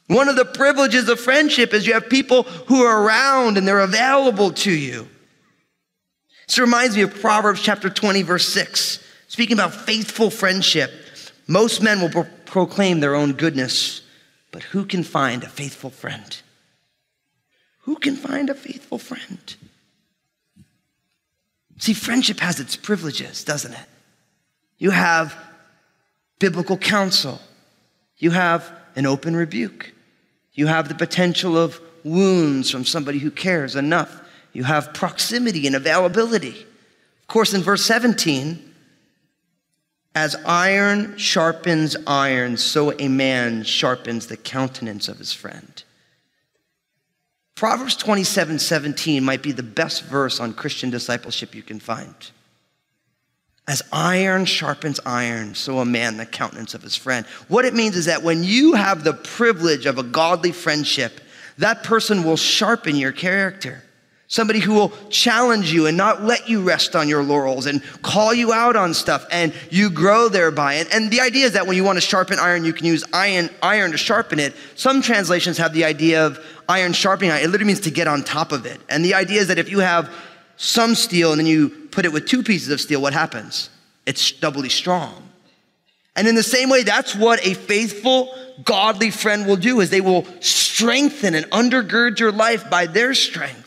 One 0.09 0.29
of 0.29 0.37
the 0.37 0.45
privileges 0.45 1.09
of 1.09 1.21
friendship 1.21 1.73
is 1.73 1.87
you 1.87 1.93
have 1.93 2.09
people 2.09 2.43
who 2.43 2.83
are 2.83 3.03
around 3.03 3.59
and 3.59 3.67
they're 3.67 3.81
available 3.81 4.53
to 4.53 4.73
you. 4.73 5.09
This 6.49 6.59
reminds 6.59 6.97
me 6.97 7.03
of 7.03 7.21
Proverbs 7.21 7.61
chapter 7.61 7.91
20, 7.91 8.23
verse 8.23 8.49
6. 8.49 9.05
Speaking 9.29 9.55
about 9.55 9.75
faithful 9.75 10.31
friendship, 10.31 10.93
most 11.47 11.83
men 11.83 12.01
will 12.01 12.09
pro- 12.09 12.27
proclaim 12.45 13.01
their 13.01 13.15
own 13.15 13.33
goodness 13.33 14.03
but 14.57 14.63
who 14.63 14.87
can 14.87 15.03
find 15.03 15.45
a 15.45 15.51
faithful 15.51 15.91
friend? 15.91 16.41
Who 17.81 17.97
can 17.97 18.17
find 18.17 18.49
a 18.49 18.55
faithful 18.55 18.97
friend? 18.97 19.55
See, 21.77 21.93
friendship 21.93 22.41
has 22.41 22.59
its 22.59 22.75
privileges, 22.75 23.45
doesn't 23.45 23.75
it? 23.75 23.87
You 24.79 24.93
have 24.93 25.37
biblical 26.39 26.79
counsel, 26.79 27.39
you 28.17 28.31
have 28.31 28.73
an 28.97 29.05
open 29.05 29.37
rebuke, 29.37 29.93
you 30.55 30.69
have 30.69 30.89
the 30.89 30.95
potential 30.95 31.59
of 31.59 31.79
wounds 32.03 32.71
from 32.71 32.87
somebody 32.87 33.19
who 33.19 33.31
cares 33.31 33.77
enough, 33.77 34.23
you 34.55 34.65
have 34.65 34.95
proximity 34.95 35.67
and 35.67 35.77
availability. 35.77 36.67
Of 37.21 37.27
course, 37.29 37.53
in 37.53 37.61
verse 37.61 37.85
17, 37.85 38.66
as 40.17 40.35
iron 40.47 41.15
sharpens 41.19 41.95
iron, 42.07 42.57
so 42.57 42.99
a 42.99 43.07
man 43.07 43.63
sharpens 43.63 44.27
the 44.27 44.37
countenance 44.39 45.09
of 45.09 45.19
his 45.19 45.35
friend. 45.35 45.85
Proverbs 47.55 47.97
27 47.97 48.59
17 48.59 49.23
might 49.23 49.43
be 49.43 49.53
the 49.53 49.63
best 49.63 50.05
verse 50.05 50.41
on 50.41 50.55
Christian 50.55 50.89
discipleship 50.89 51.55
you 51.55 51.63
can 51.63 51.79
find. 51.79 52.15
As 53.69 53.83
iron 53.93 54.47
sharpens 54.47 55.01
iron, 55.05 55.55
so 55.55 55.81
a 55.81 55.85
man 55.85 56.17
the 56.17 56.25
countenance 56.25 56.73
of 56.73 56.81
his 56.81 56.97
friend. 56.97 57.27
What 57.49 57.67
it 57.67 57.75
means 57.75 57.95
is 57.95 58.07
that 58.07 58.23
when 58.23 58.43
you 58.43 58.73
have 58.73 59.05
the 59.05 59.13
privilege 59.13 59.85
of 59.85 59.99
a 59.99 60.03
godly 60.03 60.53
friendship, 60.53 61.21
that 61.59 61.83
person 61.83 62.25
will 62.25 62.39
sharpen 62.39 62.97
your 62.97 63.13
character. 63.13 63.83
Somebody 64.29 64.59
who 64.59 64.75
will 64.75 64.93
challenge 65.09 65.73
you 65.73 65.87
and 65.87 65.97
not 65.97 66.23
let 66.23 66.49
you 66.49 66.63
rest 66.63 66.97
on 66.97 67.09
your 67.09 67.23
laurels 67.23 67.67
and 67.67 67.81
call 68.03 68.35
you 68.35 68.53
out 68.53 68.75
on 68.75 68.93
stuff 68.93 69.25
and 69.31 69.55
you 69.71 69.89
grow 69.89 70.29
thereby. 70.29 70.75
And, 70.75 70.89
and 70.93 71.11
the 71.13 71.21
idea 71.21 71.47
is 71.47 71.53
that 71.53 71.69
when 71.69 71.77
you 71.77 71.85
want 71.85 71.97
to 71.97 72.01
sharpen 72.01 72.41
iron, 72.41 72.65
you 72.65 72.73
can 72.73 72.87
use 72.87 73.05
iron, 73.13 73.51
iron 73.63 73.93
to 73.93 73.99
sharpen 73.99 74.41
it. 74.41 74.55
Some 74.75 75.01
translations 75.01 75.59
have 75.59 75.73
the 75.73 75.85
idea 75.85 76.27
of 76.27 76.45
iron 76.69 76.93
sharpening 76.93 77.31
iron. 77.31 77.45
It 77.45 77.47
literally 77.49 77.69
means 77.69 77.81
to 77.81 77.91
get 77.93 78.09
on 78.09 78.25
top 78.25 78.51
of 78.51 78.67
it. 78.67 78.81
And 78.89 79.05
the 79.05 79.15
idea 79.15 79.41
is 79.41 79.47
that 79.47 79.59
if 79.59 79.71
you 79.71 79.79
have 79.79 80.13
some 80.57 80.97
steel 80.97 81.31
and 81.31 81.39
then 81.39 81.47
you 81.47 81.69
put 81.69 82.05
it 82.05 82.13
with 82.13 82.27
two 82.27 82.43
pieces 82.43 82.71
of 82.71 82.81
steel, 82.81 83.01
what 83.01 83.13
happens? 83.13 83.71
It's 84.07 84.33
doubly 84.33 84.71
strong. 84.71 85.23
And 86.17 86.27
in 86.27 86.35
the 86.35 86.43
same 86.43 86.69
way, 86.69 86.83
that's 86.83 87.15
what 87.15 87.47
a 87.47 87.55
faithful, 87.55 88.35
godly 88.65 89.11
friend 89.11 89.47
will 89.47 89.57
do 89.57 89.81
is 89.81 89.91
they 89.91 90.01
will 90.01 90.27
strengthen 90.41 91.35
and 91.35 91.47
undergird 91.51 92.19
your 92.19 92.33
life 92.33 92.69
by 92.69 92.87
their 92.87 93.15
strength. 93.15 93.66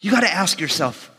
You 0.00 0.10
got 0.10 0.20
to 0.20 0.32
ask 0.32 0.60
yourself 0.60 1.10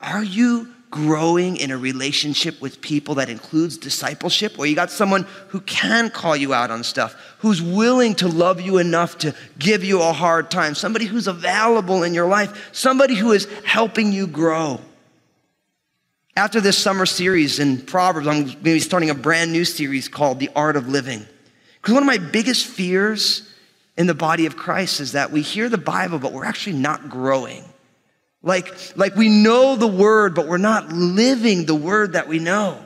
are 0.00 0.24
you 0.24 0.68
growing 0.90 1.56
in 1.56 1.70
a 1.70 1.78
relationship 1.78 2.60
with 2.60 2.80
people 2.80 3.14
that 3.14 3.30
includes 3.30 3.78
discipleship, 3.78 4.58
where 4.58 4.68
you 4.68 4.74
got 4.74 4.90
someone 4.90 5.26
who 5.48 5.60
can 5.62 6.10
call 6.10 6.36
you 6.36 6.52
out 6.52 6.70
on 6.70 6.84
stuff, 6.84 7.14
who's 7.38 7.62
willing 7.62 8.14
to 8.14 8.28
love 8.28 8.60
you 8.60 8.78
enough 8.78 9.16
to 9.16 9.34
give 9.58 9.82
you 9.82 10.02
a 10.02 10.12
hard 10.12 10.50
time, 10.50 10.74
somebody 10.74 11.06
who's 11.06 11.26
available 11.26 12.02
in 12.02 12.12
your 12.12 12.28
life, 12.28 12.68
somebody 12.72 13.14
who 13.14 13.32
is 13.32 13.48
helping 13.64 14.12
you 14.12 14.26
grow. 14.26 14.80
After 16.36 16.60
this 16.60 16.76
summer 16.76 17.06
series 17.06 17.58
in 17.58 17.78
Proverbs, 17.78 18.26
I'm 18.26 18.42
going 18.42 18.56
to 18.56 18.56
be 18.58 18.80
starting 18.80 19.10
a 19.10 19.14
brand 19.14 19.50
new 19.50 19.64
series 19.64 20.08
called 20.08 20.40
The 20.40 20.50
Art 20.54 20.76
of 20.76 20.88
Living. 20.88 21.24
Because 21.80 21.94
one 21.94 22.02
of 22.02 22.06
my 22.06 22.18
biggest 22.18 22.66
fears 22.66 23.48
in 23.96 24.06
the 24.06 24.14
body 24.14 24.46
of 24.46 24.56
Christ 24.56 25.00
is 25.00 25.12
that 25.12 25.30
we 25.30 25.42
hear 25.42 25.68
the 25.68 25.78
Bible, 25.78 26.18
but 26.18 26.32
we're 26.32 26.44
actually 26.44 26.76
not 26.76 27.08
growing. 27.08 27.64
Like, 28.42 28.96
like 28.96 29.14
we 29.14 29.28
know 29.28 29.76
the 29.76 29.86
word, 29.86 30.34
but 30.34 30.48
we're 30.48 30.58
not 30.58 30.92
living 30.92 31.64
the 31.64 31.74
word 31.74 32.14
that 32.14 32.26
we 32.28 32.38
know. 32.38 32.82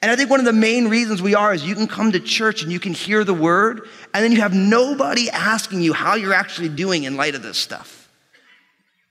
And 0.00 0.10
I 0.10 0.16
think 0.16 0.30
one 0.30 0.40
of 0.40 0.46
the 0.46 0.52
main 0.52 0.88
reasons 0.88 1.20
we 1.20 1.34
are 1.34 1.52
is 1.52 1.64
you 1.64 1.74
can 1.74 1.88
come 1.88 2.12
to 2.12 2.20
church 2.20 2.62
and 2.62 2.70
you 2.70 2.78
can 2.78 2.92
hear 2.92 3.24
the 3.24 3.34
word, 3.34 3.88
and 4.14 4.24
then 4.24 4.32
you 4.32 4.40
have 4.40 4.54
nobody 4.54 5.28
asking 5.30 5.80
you 5.80 5.92
how 5.92 6.14
you're 6.14 6.34
actually 6.34 6.68
doing 6.68 7.04
in 7.04 7.16
light 7.16 7.34
of 7.34 7.42
this 7.42 7.58
stuff. 7.58 8.08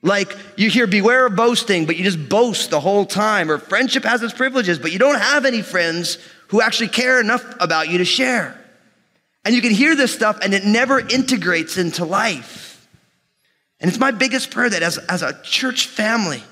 Like 0.01 0.37
you 0.55 0.69
hear 0.69 0.87
beware 0.87 1.25
of 1.25 1.35
boasting, 1.35 1.85
but 1.85 1.97
you 1.97 2.03
just 2.03 2.29
boast 2.29 2.69
the 2.69 2.79
whole 2.79 3.05
time, 3.05 3.51
or 3.51 3.57
friendship 3.57 4.03
has 4.03 4.21
its 4.23 4.33
privileges, 4.33 4.79
but 4.79 4.91
you 4.91 4.99
don't 4.99 5.19
have 5.19 5.45
any 5.45 5.61
friends 5.61 6.17
who 6.47 6.61
actually 6.61 6.89
care 6.89 7.19
enough 7.19 7.43
about 7.59 7.89
you 7.89 7.97
to 7.97 8.05
share. 8.05 8.57
And 9.43 9.55
you 9.55 9.61
can 9.61 9.71
hear 9.71 9.95
this 9.95 10.13
stuff 10.13 10.39
and 10.41 10.53
it 10.53 10.65
never 10.65 10.99
integrates 10.99 11.77
into 11.77 12.05
life. 12.05 12.66
And 13.79 13.89
it's 13.89 13.99
my 13.99 14.11
biggest 14.11 14.51
prayer 14.51 14.69
that 14.69 14.81
as, 14.81 14.97
as 14.97 15.21
a 15.21 15.39
church 15.43 15.87
family, 15.87 16.43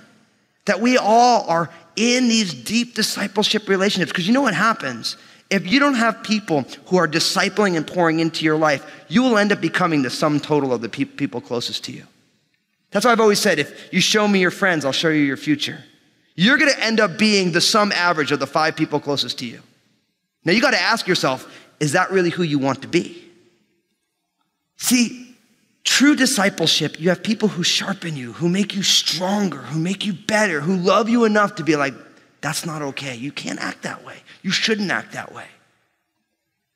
that 0.66 0.80
we 0.80 0.98
all 0.98 1.48
are 1.48 1.70
in 1.96 2.28
these 2.28 2.54
deep 2.54 2.94
discipleship 2.94 3.68
relationships. 3.68 4.12
Because 4.12 4.28
you 4.28 4.34
know 4.34 4.42
what 4.42 4.54
happens? 4.54 5.18
If 5.50 5.72
you 5.72 5.80
don't 5.80 5.96
have 5.96 6.24
people 6.24 6.66
who 6.88 6.98
are 6.98 7.08
discipling 7.08 7.78
and 7.78 7.86
pouring 7.86 8.20
into 8.20 8.46
your 8.46 8.58
life, 8.58 9.06
you 9.08 9.24
will 9.24 9.38
end 9.38 9.52
up 9.52 9.62
becoming 9.62 10.02
the 10.02 10.10
sum 10.10 10.40
total 10.40 10.74
of 10.74 10.82
the 10.82 10.90
pe- 10.90 11.06
people 11.06 11.40
closest 11.40 11.84
to 11.86 11.92
you. 11.92 12.04
That's 12.92 13.06
why 13.06 13.12
I've 13.12 13.20
always 13.20 13.40
said 13.40 13.60
if 13.60 13.94
you 13.94 14.02
show 14.02 14.28
me 14.28 14.40
your 14.40 14.52
friends, 14.52 14.86
I'll 14.86 14.92
show 14.92 15.10
you 15.10 15.22
your 15.22 15.38
future. 15.38 15.84
You're 16.36 16.58
gonna 16.58 16.72
end 16.80 17.00
up 17.00 17.18
being 17.18 17.52
the 17.52 17.62
sum 17.62 17.92
average 17.92 18.32
of 18.32 18.40
the 18.40 18.48
five 18.48 18.76
people 18.76 19.00
closest 19.00 19.40
to 19.40 19.46
you. 19.46 19.62
Now 20.44 20.54
you 20.54 20.62
gotta 20.62 20.82
ask 20.82 21.08
yourself 21.08 21.52
is 21.80 21.92
that 21.92 22.12
really 22.12 22.30
who 22.30 22.44
you 22.44 22.58
want 22.58 22.82
to 22.84 22.88
be? 22.88 23.22
See, 24.78 25.25
true 25.86 26.16
discipleship, 26.16 27.00
you 27.00 27.10
have 27.10 27.24
people 27.24 27.48
who 27.48 27.64
sharpen 27.64 28.18
you, 28.18 28.34
who 28.34 28.50
make 28.50 28.76
you 28.76 28.84
stronger, 28.84 29.60
who 29.60 29.80
make 29.80 30.06
you 30.06 30.14
better, 30.14 30.60
who 30.60 30.76
love 30.76 31.08
you 31.08 31.24
enough 31.24 31.56
to 31.56 31.64
be 31.64 31.76
like, 31.78 31.94
that's 32.42 32.66
not 32.66 32.82
okay. 32.82 33.16
You 33.16 33.32
can't 33.32 33.60
act 33.60 33.84
that 33.84 34.04
way. 34.04 34.18
You 34.42 34.52
shouldn't 34.52 34.92
act 34.92 35.14
that 35.14 35.34
way. 35.34 35.46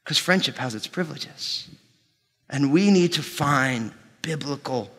Because 0.03 0.17
friendship 0.17 0.55
has 0.57 0.73
its 0.73 0.87
privileges. 0.87 1.67
And 2.49 2.71
we 2.71 2.89
need 2.89 3.13
to 3.13 3.21
find 3.21 3.91
biblical, 4.21 4.89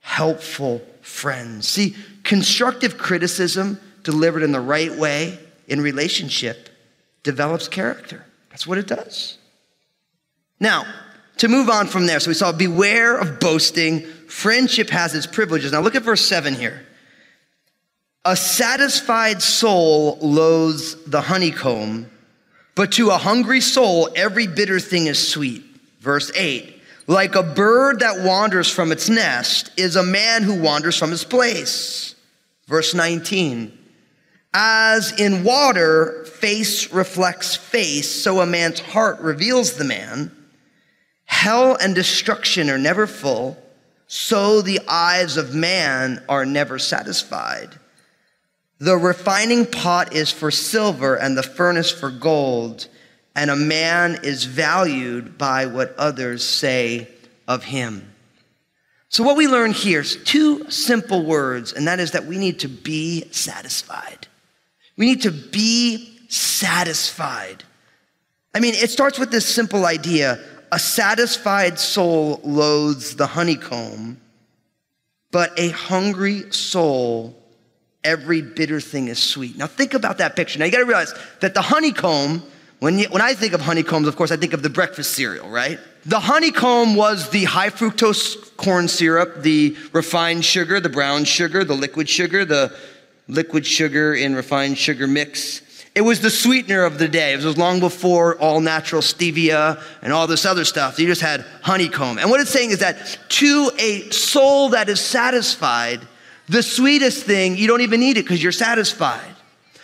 helpful 0.00 0.82
friends. 1.02 1.68
See, 1.68 1.94
constructive 2.24 2.98
criticism 2.98 3.78
delivered 4.02 4.42
in 4.42 4.52
the 4.52 4.60
right 4.60 4.92
way 4.92 5.38
in 5.68 5.80
relationship 5.80 6.68
develops 7.22 7.68
character. 7.68 8.24
That's 8.50 8.66
what 8.66 8.78
it 8.78 8.86
does. 8.86 9.38
Now, 10.58 10.84
to 11.40 11.48
move 11.48 11.70
on 11.70 11.86
from 11.86 12.06
there, 12.06 12.20
so 12.20 12.28
we 12.28 12.34
saw 12.34 12.52
beware 12.52 13.16
of 13.16 13.40
boasting. 13.40 14.02
Friendship 14.28 14.90
has 14.90 15.14
its 15.14 15.26
privileges. 15.26 15.72
Now 15.72 15.80
look 15.80 15.94
at 15.94 16.02
verse 16.02 16.22
7 16.22 16.54
here. 16.54 16.86
A 18.26 18.36
satisfied 18.36 19.40
soul 19.40 20.18
loathes 20.20 21.02
the 21.06 21.22
honeycomb, 21.22 22.10
but 22.74 22.92
to 22.92 23.08
a 23.08 23.16
hungry 23.16 23.62
soul, 23.62 24.10
every 24.14 24.46
bitter 24.46 24.78
thing 24.78 25.06
is 25.06 25.30
sweet. 25.32 25.64
Verse 26.00 26.30
8. 26.34 26.78
Like 27.06 27.34
a 27.34 27.42
bird 27.42 28.00
that 28.00 28.22
wanders 28.22 28.70
from 28.70 28.92
its 28.92 29.08
nest 29.08 29.70
is 29.78 29.96
a 29.96 30.02
man 30.02 30.42
who 30.42 30.60
wanders 30.60 30.98
from 30.98 31.10
his 31.10 31.24
place. 31.24 32.14
Verse 32.66 32.92
19. 32.92 33.78
As 34.52 35.18
in 35.18 35.42
water, 35.42 36.26
face 36.26 36.92
reflects 36.92 37.56
face, 37.56 38.10
so 38.10 38.40
a 38.40 38.46
man's 38.46 38.80
heart 38.80 39.20
reveals 39.20 39.78
the 39.78 39.84
man. 39.84 40.36
Hell 41.40 41.74
and 41.80 41.94
destruction 41.94 42.68
are 42.68 42.76
never 42.76 43.06
full, 43.06 43.56
so 44.06 44.60
the 44.60 44.78
eyes 44.86 45.38
of 45.38 45.54
man 45.54 46.22
are 46.28 46.44
never 46.44 46.78
satisfied. 46.78 47.70
The 48.78 48.98
refining 48.98 49.64
pot 49.64 50.12
is 50.12 50.30
for 50.30 50.50
silver 50.50 51.14
and 51.14 51.38
the 51.38 51.42
furnace 51.42 51.90
for 51.90 52.10
gold, 52.10 52.88
and 53.34 53.50
a 53.50 53.56
man 53.56 54.18
is 54.22 54.44
valued 54.44 55.38
by 55.38 55.64
what 55.64 55.94
others 55.96 56.44
say 56.44 57.08
of 57.48 57.64
him. 57.64 58.12
So, 59.08 59.24
what 59.24 59.38
we 59.38 59.48
learn 59.48 59.72
here 59.72 60.02
is 60.02 60.22
two 60.22 60.70
simple 60.70 61.24
words, 61.24 61.72
and 61.72 61.88
that 61.88 62.00
is 62.00 62.10
that 62.10 62.26
we 62.26 62.36
need 62.36 62.60
to 62.60 62.68
be 62.68 63.24
satisfied. 63.30 64.28
We 64.98 65.06
need 65.06 65.22
to 65.22 65.30
be 65.30 66.18
satisfied. 66.28 67.64
I 68.54 68.60
mean, 68.60 68.74
it 68.74 68.90
starts 68.90 69.18
with 69.18 69.30
this 69.30 69.46
simple 69.46 69.86
idea 69.86 70.38
a 70.72 70.78
satisfied 70.78 71.78
soul 71.78 72.40
loathes 72.44 73.16
the 73.16 73.26
honeycomb, 73.26 74.20
but 75.30 75.58
a 75.58 75.70
hungry 75.70 76.50
soul, 76.50 77.36
every 78.04 78.42
bitter 78.42 78.80
thing 78.80 79.08
is 79.08 79.18
sweet. 79.18 79.56
Now, 79.56 79.66
think 79.66 79.94
about 79.94 80.18
that 80.18 80.36
picture. 80.36 80.58
Now, 80.58 80.64
you 80.64 80.72
gotta 80.72 80.84
realize 80.84 81.14
that 81.40 81.54
the 81.54 81.62
honeycomb, 81.62 82.42
when, 82.78 82.98
you, 82.98 83.08
when 83.10 83.22
I 83.22 83.34
think 83.34 83.52
of 83.52 83.60
honeycombs, 83.60 84.08
of 84.08 84.16
course, 84.16 84.30
I 84.30 84.36
think 84.36 84.52
of 84.52 84.62
the 84.62 84.70
breakfast 84.70 85.12
cereal, 85.12 85.48
right? 85.48 85.78
The 86.06 86.20
honeycomb 86.20 86.94
was 86.94 87.28
the 87.30 87.44
high 87.44 87.70
fructose 87.70 88.56
corn 88.56 88.88
syrup, 88.88 89.42
the 89.42 89.76
refined 89.92 90.44
sugar, 90.44 90.80
the 90.80 90.88
brown 90.88 91.24
sugar, 91.24 91.62
the 91.62 91.74
liquid 91.74 92.08
sugar, 92.08 92.44
the 92.44 92.74
liquid 93.28 93.66
sugar 93.66 94.14
in 94.14 94.34
refined 94.34 94.78
sugar 94.78 95.06
mix. 95.06 95.62
It 95.94 96.02
was 96.02 96.20
the 96.20 96.30
sweetener 96.30 96.84
of 96.84 96.98
the 96.98 97.08
day. 97.08 97.32
It 97.32 97.42
was 97.42 97.58
long 97.58 97.80
before 97.80 98.36
all 98.36 98.60
natural 98.60 99.02
stevia 99.02 99.82
and 100.02 100.12
all 100.12 100.26
this 100.26 100.46
other 100.46 100.64
stuff. 100.64 100.98
You 100.98 101.06
just 101.06 101.20
had 101.20 101.44
honeycomb. 101.62 102.18
And 102.18 102.30
what 102.30 102.40
it's 102.40 102.50
saying 102.50 102.70
is 102.70 102.78
that 102.78 103.18
to 103.30 103.70
a 103.76 104.08
soul 104.10 104.70
that 104.70 104.88
is 104.88 105.00
satisfied, 105.00 106.00
the 106.48 106.62
sweetest 106.62 107.24
thing, 107.24 107.56
you 107.56 107.66
don't 107.66 107.80
even 107.80 107.98
need 107.98 108.18
it 108.18 108.24
because 108.24 108.42
you're 108.42 108.52
satisfied. 108.52 109.34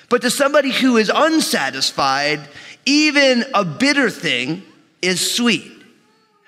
But 0.09 0.23
to 0.23 0.31
somebody 0.31 0.71
who 0.71 0.97
is 0.97 1.11
unsatisfied, 1.13 2.41
even 2.85 3.45
a 3.53 3.65
bitter 3.65 4.09
thing 4.09 4.63
is 5.03 5.35
sweet. 5.35 5.73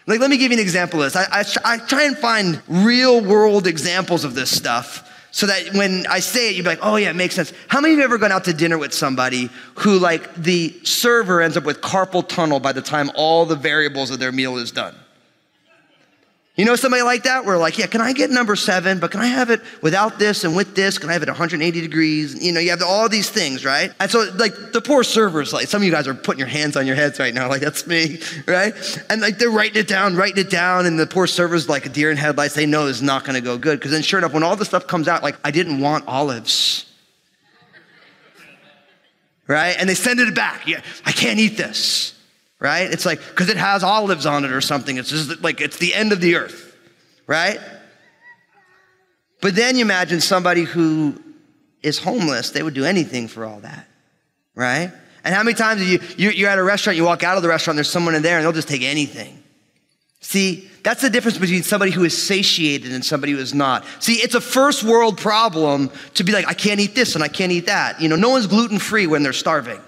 Like, 0.07 0.21
let 0.21 0.31
me 0.31 0.38
give 0.38 0.53
you 0.53 0.59
an 0.59 0.62
example 0.62 1.03
of 1.03 1.12
this. 1.12 1.17
I, 1.17 1.41
I, 1.41 1.75
I 1.75 1.79
try 1.79 2.05
and 2.05 2.17
find 2.17 2.62
real 2.69 3.21
world 3.21 3.67
examples 3.67 4.25
of 4.25 4.35
this 4.35 4.57
stuff 4.57 5.08
so 5.30 5.47
that 5.47 5.75
when 5.75 6.06
I 6.08 6.20
say 6.20 6.50
it, 6.50 6.56
you'd 6.56 6.62
be 6.62 6.70
like, 6.70 6.78
oh 6.82 6.97
yeah, 6.97 7.11
it 7.11 7.16
makes 7.16 7.35
sense. 7.35 7.52
How 7.68 7.80
many 7.80 7.94
of 7.94 7.99
you 7.99 8.04
ever 8.04 8.18
gone 8.18 8.32
out 8.32 8.44
to 8.44 8.52
dinner 8.52 8.78
with 8.78 8.94
somebody 8.94 9.50
who, 9.76 9.99
like, 9.99 10.35
the 10.35 10.78
server 10.85 11.40
ends 11.40 11.56
up 11.56 11.64
with 11.64 11.80
carpal 11.80 12.26
tunnel 12.26 12.61
by 12.61 12.73
the 12.73 12.82
time 12.82 13.11
all 13.14 13.44
the 13.44 13.56
variables 13.56 14.11
of 14.11 14.18
their 14.18 14.32
meal 14.32 14.56
is 14.56 14.70
done? 14.70 14.94
You 16.59 16.65
know 16.65 16.75
somebody 16.75 17.05
like 17.05 17.23
that? 17.23 17.45
We're 17.45 17.57
like, 17.57 17.79
yeah, 17.79 17.87
can 17.87 18.00
I 18.00 18.12
get 18.12 18.31
number 18.31 18.57
seven, 18.57 18.99
but 18.99 19.12
can 19.12 19.21
I 19.21 19.29
have 19.29 19.49
it 19.50 19.62
without 19.81 20.19
this 20.19 20.43
and 20.43 20.57
with 20.57 20.75
this? 20.75 20.99
Can 20.99 21.09
I 21.09 21.12
have 21.12 21.23
it 21.23 21.29
180 21.29 21.81
degrees? 21.81 22.45
You 22.45 22.50
know, 22.50 22.59
you 22.59 22.71
have 22.71 22.83
all 22.83 23.09
these 23.09 23.31
things, 23.31 23.65
right? 23.65 23.93
And 24.00 24.11
so 24.11 24.29
like 24.35 24.73
the 24.73 24.81
poor 24.81 25.05
servers, 25.05 25.53
like 25.53 25.69
some 25.69 25.83
of 25.83 25.87
you 25.87 25.93
guys 25.93 26.09
are 26.09 26.15
putting 26.15 26.41
your 26.41 26.49
hands 26.49 26.77
on 26.77 26.85
your 26.85 26.97
heads 26.97 27.21
right 27.21 27.33
now, 27.33 27.49
like 27.49 27.61
that's 27.61 27.87
me, 27.87 28.19
right? 28.49 28.75
And 29.09 29.21
like 29.21 29.38
they're 29.38 29.53
writing 29.53 29.77
it 29.77 29.87
down, 29.87 30.17
writing 30.17 30.38
it 30.38 30.50
down, 30.50 30.85
and 30.87 30.99
the 30.99 31.07
poor 31.07 31.29
servers 31.29 31.69
like 31.69 31.87
a 31.87 31.91
deer 31.91 32.11
in 32.11 32.17
headlights, 32.17 32.55
they 32.55 32.67
know 32.67 32.88
it's 32.88 33.03
not 33.03 33.25
gonna 33.25 33.41
go 33.41 33.57
good. 33.57 33.79
Because 33.79 33.93
then 33.93 34.03
sure 34.03 34.19
enough, 34.19 34.33
when 34.33 34.43
all 34.43 34.57
the 34.57 34.65
stuff 34.65 34.88
comes 34.88 35.07
out, 35.07 35.23
like 35.23 35.37
I 35.45 35.53
didn't 35.53 35.81
want 35.81 36.09
olives. 36.09 36.87
Right? 39.47 39.77
And 39.79 39.88
they 39.88 39.95
send 39.95 40.21
it 40.21 40.35
back. 40.35 40.67
Yeah, 40.67 40.83
I 41.07 41.12
can't 41.12 41.38
eat 41.38 41.57
this 41.57 42.18
right? 42.61 42.91
It's 42.91 43.07
like, 43.07 43.21
because 43.21 43.49
it 43.49 43.57
has 43.57 43.83
olives 43.83 44.27
on 44.27 44.45
it 44.45 44.53
or 44.53 44.61
something. 44.61 44.97
It's 44.97 45.11
just 45.11 45.43
like, 45.43 45.61
it's 45.61 45.79
the 45.79 45.95
end 45.95 46.12
of 46.12 46.21
the 46.21 46.37
earth, 46.37 46.77
right? 47.27 47.61
But 49.41 49.55
then 49.55 49.77
you 49.77 49.83
imagine 49.83 50.21
somebody 50.21 50.65
who 50.65 51.23
is 51.83 51.99
homeless, 51.99 52.50
they 52.50 52.62
would 52.62 52.75
do 52.75 52.85
anything 52.85 53.29
for 53.29 53.45
all 53.45 53.61
that, 53.61 53.88
right? 54.55 54.91
And 55.25 55.35
how 55.35 55.43
many 55.43 55.55
times 55.55 55.83
you, 55.85 56.00
you, 56.17 56.47
are 56.47 56.50
at 56.50 56.59
a 56.59 56.62
restaurant, 56.62 56.97
you 56.97 57.05
walk 57.05 57.23
out 57.23 57.37
of 57.37 57.43
the 57.43 57.49
restaurant, 57.49 57.77
there's 57.77 57.91
someone 57.91 58.15
in 58.15 58.23
there 58.23 58.38
and 58.38 58.45
they'll 58.45 58.53
just 58.53 58.69
take 58.69 58.83
anything. 58.83 59.43
See, 60.21 60.69
that's 60.83 61.00
the 61.00 61.11
difference 61.11 61.38
between 61.38 61.62
somebody 61.62 61.93
who 61.93 62.05
is 62.05 62.21
satiated 62.21 62.93
and 62.93 63.05
somebody 63.05 63.33
who 63.33 63.38
is 63.38 63.55
not. 63.55 63.85
See, 64.00 64.15
it's 64.15 64.35
a 64.35 64.41
first 64.41 64.83
world 64.83 65.19
problem 65.19 65.91
to 66.15 66.25
be 66.25 66.33
like, 66.33 66.49
I 66.49 66.55
can't 66.55 66.81
eat 66.81 66.95
this 66.95 67.15
and 67.15 67.23
I 67.23 67.29
can't 67.29 67.53
eat 67.53 67.67
that. 67.67 68.00
You 68.00 68.09
know, 68.09 68.17
no 68.17 68.31
one's 68.31 68.47
gluten 68.47 68.79
free 68.79 69.07
when 69.07 69.23
they're 69.23 69.33
starving. 69.33 69.81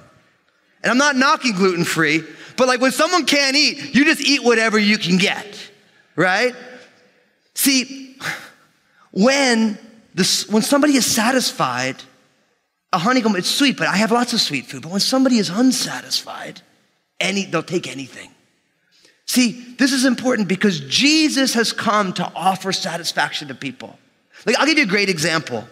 And 0.82 0.90
I'm 0.90 0.98
not 0.98 1.16
knocking 1.16 1.52
gluten 1.54 1.84
free, 1.84 2.22
but 2.56 2.68
like 2.68 2.80
when 2.80 2.92
someone 2.92 3.26
can't 3.26 3.56
eat, 3.56 3.94
you 3.94 4.04
just 4.04 4.20
eat 4.20 4.42
whatever 4.42 4.78
you 4.78 4.98
can 4.98 5.18
get, 5.18 5.70
right? 6.16 6.54
See, 7.54 8.16
when, 9.10 9.78
this, 10.14 10.48
when 10.48 10.62
somebody 10.62 10.94
is 10.94 11.04
satisfied, 11.04 12.02
A 12.92 12.98
honeycomb, 12.98 13.36
it's 13.36 13.48
sweet, 13.48 13.76
but 13.76 13.86
I 13.86 13.96
have 13.96 14.10
lots 14.10 14.32
of 14.32 14.40
sweet 14.40 14.66
food. 14.66 14.82
But 14.82 14.90
when 14.90 15.00
somebody 15.00 15.38
is 15.38 15.48
unsatisfied, 15.48 16.60
any, 17.20 17.44
they'll 17.44 17.62
take 17.62 17.86
anything. 17.86 18.30
See, 19.26 19.76
this 19.78 19.92
is 19.92 20.04
important 20.04 20.48
because 20.48 20.80
Jesus 20.80 21.54
has 21.54 21.72
come 21.72 22.12
to 22.14 22.32
offer 22.34 22.72
satisfaction 22.72 23.48
to 23.48 23.54
people. 23.54 23.96
Like, 24.44 24.58
I'll 24.58 24.66
give 24.66 24.78
you 24.78 24.84
a 24.84 24.88
great 24.88 25.08
example. 25.08 25.68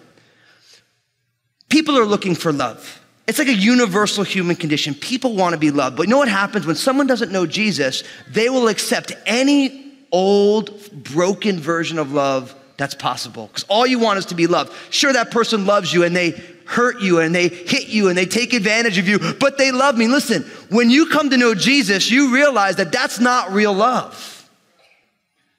People 1.69 1.99
are 1.99 2.05
looking 2.05 2.37
for 2.37 2.53
love. 2.53 2.98
It's 3.28 3.38
like 3.38 3.49
a 3.49 3.54
universal 3.54 4.25
human 4.25 4.56
condition. 4.56 4.94
People 4.94 5.37
want 5.37 5.52
to 5.52 5.58
be 5.58 5.70
loved. 5.70 5.99
But 5.99 6.06
you 6.06 6.11
know 6.11 6.18
what 6.18 6.28
happens 6.28 6.66
when 6.66 6.76
someone 6.76 7.06
doesn't 7.06 7.30
know 7.30 7.44
Jesus? 7.47 8.02
They 8.26 8.49
will 8.49 8.68
accept 8.68 9.12
any 9.26 9.92
old, 10.11 10.90
broken 11.04 11.61
version 11.61 11.99
of 11.99 12.12
love 12.12 12.54
that's 12.78 12.94
possible. 12.94 13.49
Because 13.49 13.64
all 13.64 13.87
you 13.87 13.99
want 13.99 14.18
is 14.18 14.26
to 14.26 14.35
be 14.35 14.47
loved. 14.47 14.73
Sure, 14.88 15.12
that 15.12 15.30
person 15.30 15.66
loves 15.66 15.92
you 15.92 16.04
and 16.04 16.16
they 16.16 16.30
hurt 16.64 17.02
you 17.02 17.20
and 17.20 17.35
they 17.35 17.49
hit 17.49 17.88
you 17.88 18.08
and 18.08 18.16
they 18.16 18.25
take 18.25 18.54
advantage 18.54 18.97
of 18.97 19.06
you, 19.06 19.18
but 19.38 19.58
they 19.58 19.73
love 19.73 19.99
me. 19.99 20.08
Listen, 20.08 20.42
when 20.70 20.88
you 20.88 21.06
come 21.06 21.28
to 21.28 21.37
know 21.37 21.54
Jesus, 21.54 22.11
you 22.11 22.32
realize 22.35 22.76
that 22.76 22.92
that's 22.92 23.20
not 23.20 23.52
real 23.52 23.75
love. 23.75 24.49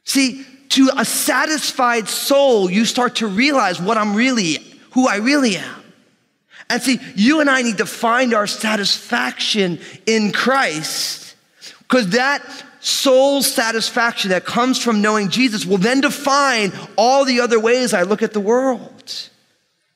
See, 0.06 0.44
to 0.70 0.90
a 0.98 1.06
satisfied 1.06 2.08
soul, 2.08 2.70
you 2.70 2.86
start 2.86 3.18
to 3.18 3.28
realize 3.28 3.80
what 3.80 3.98
I'm 3.98 4.16
really, 4.16 4.58
who 4.92 5.08
I 5.08 5.18
really 5.18 5.58
am. 5.58 5.79
And 6.70 6.82
see, 6.82 7.00
you 7.16 7.42
and 7.42 7.50
I 7.50 7.62
need 7.64 7.80
to 7.80 7.86
find 7.86 8.34
our 8.34 8.48
satisfaction 8.48 9.80
in 10.06 10.32
Christ 10.32 11.36
because 11.80 12.10
that 12.12 12.44
soul 12.80 13.42
satisfaction 13.42 14.30
that 14.30 14.46
comes 14.46 14.82
from 14.82 15.02
knowing 15.02 15.30
Jesus 15.30 15.66
will 15.66 15.78
then 15.80 16.02
define 16.02 16.72
all 16.96 17.26
the 17.26 17.42
other 17.42 17.60
ways 17.60 17.94
I 17.94 18.04
look 18.04 18.22
at 18.22 18.34
the 18.34 18.40
world. 18.40 19.30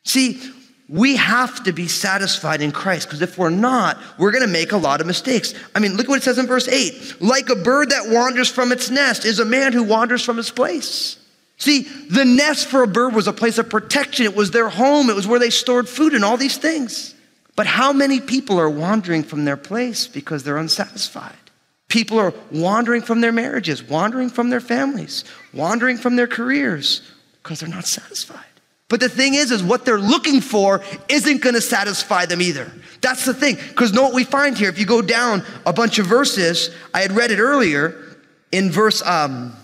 See, 0.03 0.41
we 0.89 1.15
have 1.15 1.63
to 1.63 1.71
be 1.71 1.87
satisfied 1.87 2.61
in 2.61 2.71
Christ 2.71 3.07
because 3.07 3.21
if 3.21 3.37
we're 3.37 3.49
not, 3.49 3.97
we're 4.17 4.31
going 4.31 4.45
to 4.45 4.51
make 4.51 4.73
a 4.73 4.77
lot 4.77 4.99
of 4.99 5.07
mistakes. 5.07 5.53
I 5.73 5.79
mean, 5.79 5.95
look 5.95 6.09
what 6.09 6.17
it 6.17 6.23
says 6.23 6.37
in 6.37 6.45
verse 6.45 6.67
8 6.67 7.21
like 7.21 7.49
a 7.49 7.55
bird 7.55 7.91
that 7.91 8.09
wanders 8.09 8.49
from 8.49 8.71
its 8.71 8.89
nest 8.89 9.25
is 9.25 9.39
a 9.39 9.45
man 9.45 9.73
who 9.73 9.83
wanders 9.83 10.23
from 10.23 10.37
his 10.37 10.51
place. 10.51 11.17
See, 11.63 11.83
the 11.83 12.25
nest 12.25 12.67
for 12.67 12.83
a 12.83 12.87
bird 12.87 13.15
was 13.15 13.25
a 13.25 13.31
place 13.31 13.57
of 13.57 13.69
protection, 13.69 14.25
it 14.25 14.35
was 14.35 14.51
their 14.51 14.67
home, 14.67 15.09
it 15.09 15.15
was 15.15 15.25
where 15.25 15.39
they 15.39 15.49
stored 15.49 15.87
food 15.87 16.13
and 16.13 16.25
all 16.25 16.35
these 16.35 16.57
things. 16.57 17.15
But 17.55 17.67
how 17.67 17.93
many 17.93 18.19
people 18.19 18.59
are 18.59 18.69
wandering 18.69 19.23
from 19.23 19.45
their 19.45 19.55
place 19.55 20.05
because 20.05 20.43
they're 20.43 20.57
unsatisfied? 20.57 21.37
People 21.87 22.19
are 22.19 22.33
wandering 22.51 23.01
from 23.01 23.21
their 23.21 23.31
marriages, 23.31 23.81
wandering 23.81 24.29
from 24.29 24.49
their 24.49 24.59
families, 24.59 25.23
wandering 25.53 25.95
from 25.95 26.17
their 26.17 26.27
careers 26.27 27.01
because 27.41 27.61
they're 27.61 27.69
not 27.69 27.85
satisfied. 27.85 28.43
But 28.89 28.99
the 28.99 29.07
thing 29.07 29.35
is, 29.35 29.49
is 29.49 29.63
what 29.63 29.85
they're 29.85 29.97
looking 29.97 30.41
for 30.41 30.83
isn't 31.07 31.41
going 31.41 31.55
to 31.55 31.61
satisfy 31.61 32.25
them 32.25 32.41
either. 32.41 32.69
That's 32.99 33.23
the 33.23 33.33
thing. 33.33 33.55
Because 33.55 33.93
know 33.93 34.03
what 34.03 34.13
we 34.13 34.25
find 34.25 34.57
here? 34.57 34.67
If 34.67 34.79
you 34.79 34.85
go 34.85 35.01
down 35.01 35.43
a 35.65 35.71
bunch 35.71 35.97
of 35.97 36.07
verses, 36.07 36.71
I 36.93 36.99
had 36.99 37.13
read 37.13 37.31
it 37.31 37.39
earlier 37.39 38.17
in 38.51 38.69
verse 38.69 39.01
um, 39.01 39.55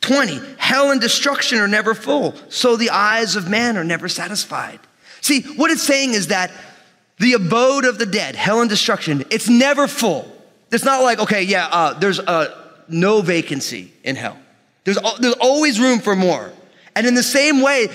20. 0.00 0.40
Hell 0.58 0.90
and 0.90 1.00
destruction 1.00 1.58
are 1.58 1.68
never 1.68 1.94
full, 1.94 2.34
so 2.48 2.76
the 2.76 2.90
eyes 2.90 3.36
of 3.36 3.48
man 3.48 3.76
are 3.76 3.84
never 3.84 4.08
satisfied. 4.08 4.80
See, 5.20 5.42
what 5.42 5.70
it's 5.70 5.82
saying 5.82 6.14
is 6.14 6.28
that 6.28 6.52
the 7.18 7.32
abode 7.32 7.84
of 7.84 7.98
the 7.98 8.06
dead, 8.06 8.36
hell 8.36 8.60
and 8.60 8.70
destruction, 8.70 9.24
it's 9.30 9.48
never 9.48 9.88
full. 9.88 10.30
It's 10.70 10.84
not 10.84 11.02
like, 11.02 11.18
okay, 11.20 11.42
yeah, 11.42 11.66
uh, 11.70 11.94
there's 11.94 12.20
uh, 12.20 12.54
no 12.88 13.22
vacancy 13.22 13.92
in 14.04 14.16
hell. 14.16 14.38
There's, 14.84 14.98
there's 15.18 15.34
always 15.34 15.80
room 15.80 15.98
for 16.00 16.14
more. 16.14 16.52
And 16.94 17.06
in 17.06 17.14
the 17.14 17.22
same 17.22 17.60
way, 17.60 17.88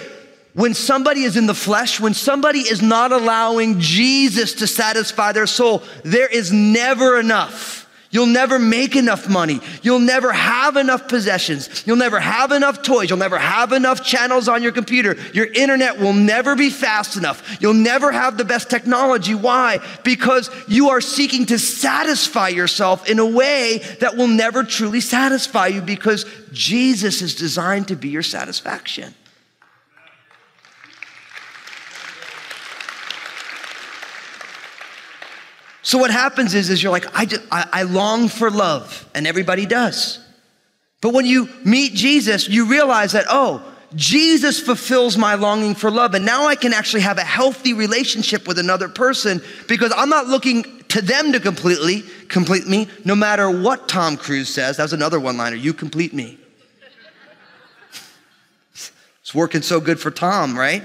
when 0.53 0.74
somebody 0.74 1.24
is 1.24 1.38
in 1.38 1.48
the 1.48 1.53
flesh, 1.53 2.00
when 2.00 2.13
somebody 2.13 2.60
is 2.60 2.81
not 2.81 3.12
allowing 3.12 3.79
Jesus 3.79 4.55
to 4.55 4.67
satisfy 4.67 5.31
their 5.31 5.48
soul, 5.48 5.84
there 6.03 6.27
is 6.27 6.51
never 6.51 7.20
enough. 7.20 7.88
You'll 8.12 8.25
never 8.25 8.60
make 8.60 8.98
enough 8.98 9.30
money. 9.30 9.62
You'll 9.82 10.00
never 10.00 10.34
have 10.34 10.75
enough 10.75 11.08
possessions. 11.08 11.88
You'll 11.88 11.96
never 11.96 12.20
have 12.20 12.51
enough 12.51 12.82
toys. 12.82 13.10
You'll 13.10 13.20
never 13.20 13.39
have 13.39 13.72
enough 13.72 14.03
channels 14.03 14.50
on 14.50 14.62
your 14.62 14.74
computer. 14.74 15.15
Your 15.34 15.46
internet 15.46 15.98
will 15.98 16.12
never 16.12 16.57
be 16.57 16.70
fast 16.70 17.16
enough. 17.16 17.57
You'll 17.62 17.74
never 17.74 18.12
have 18.12 18.38
the 18.38 18.44
best 18.44 18.70
technology. 18.70 19.33
Why? 19.33 19.79
Because 20.03 20.50
you 20.68 20.90
are 20.90 21.00
seeking 21.00 21.46
to 21.48 21.57
satisfy 21.57 22.50
yourself 22.50 23.09
in 23.09 23.18
a 23.18 23.25
way 23.25 23.77
that 24.01 24.18
will 24.18 24.27
never 24.27 24.64
truly 24.64 25.00
satisfy 25.00 25.68
you 25.68 25.81
because 25.81 26.25
Jesus 26.51 27.22
is 27.22 27.33
designed 27.33 27.88
to 27.88 27.96
be 27.96 28.09
your 28.09 28.24
satisfaction. 28.24 29.16
So 35.92 35.98
what 35.98 36.10
happens 36.10 36.54
is, 36.54 36.70
is 36.70 36.82
you're 36.82 36.90
like, 36.90 37.20
I, 37.20 37.25
just, 37.25 37.42
I, 37.51 37.68
I 37.74 37.84
long 37.84 38.30
for 38.30 38.50
love, 38.50 39.06
and 39.14 39.27
everybody 39.27 39.66
does. 39.66 40.20
But 41.01 41.14
when 41.14 41.25
you 41.25 41.50
meet 41.66 41.96
Jesus, 41.96 42.48
you 42.48 42.68
realize 42.68 43.12
that, 43.12 43.25
oh, 43.27 43.62
Jesus 43.94 44.58
fulfills 44.58 45.18
my 45.18 45.36
longing 45.36 45.75
for 45.75 45.92
love. 45.92 46.14
And 46.14 46.25
now 46.25 46.48
I 46.48 46.56
can 46.56 46.72
actually 46.72 47.01
have 47.01 47.18
a 47.18 47.25
healthy 47.25 47.74
relationship 47.74 48.48
with 48.48 48.58
another 48.58 48.88
person 48.88 49.42
because 49.68 49.92
I'm 49.94 50.08
not 50.08 50.27
looking 50.27 50.64
to 50.88 51.01
them 51.01 51.34
to 51.34 51.42
completely 51.42 52.06
complete 52.30 52.68
me, 52.68 52.88
no 53.04 53.14
matter 53.14 53.50
what 53.50 53.90
Tom 53.90 54.16
Cruise 54.16 54.48
says. 54.48 54.77
That 54.77 54.84
was 54.84 54.94
another 54.94 55.20
one 55.20 55.36
liner 55.36 55.58
you 55.58 55.74
complete 55.74 56.14
me. 56.14 56.38
It's 59.24 59.36
working 59.36 59.62
so 59.62 59.82
good 59.82 60.00
for 60.00 60.10
Tom, 60.10 60.58
right? 60.58 60.84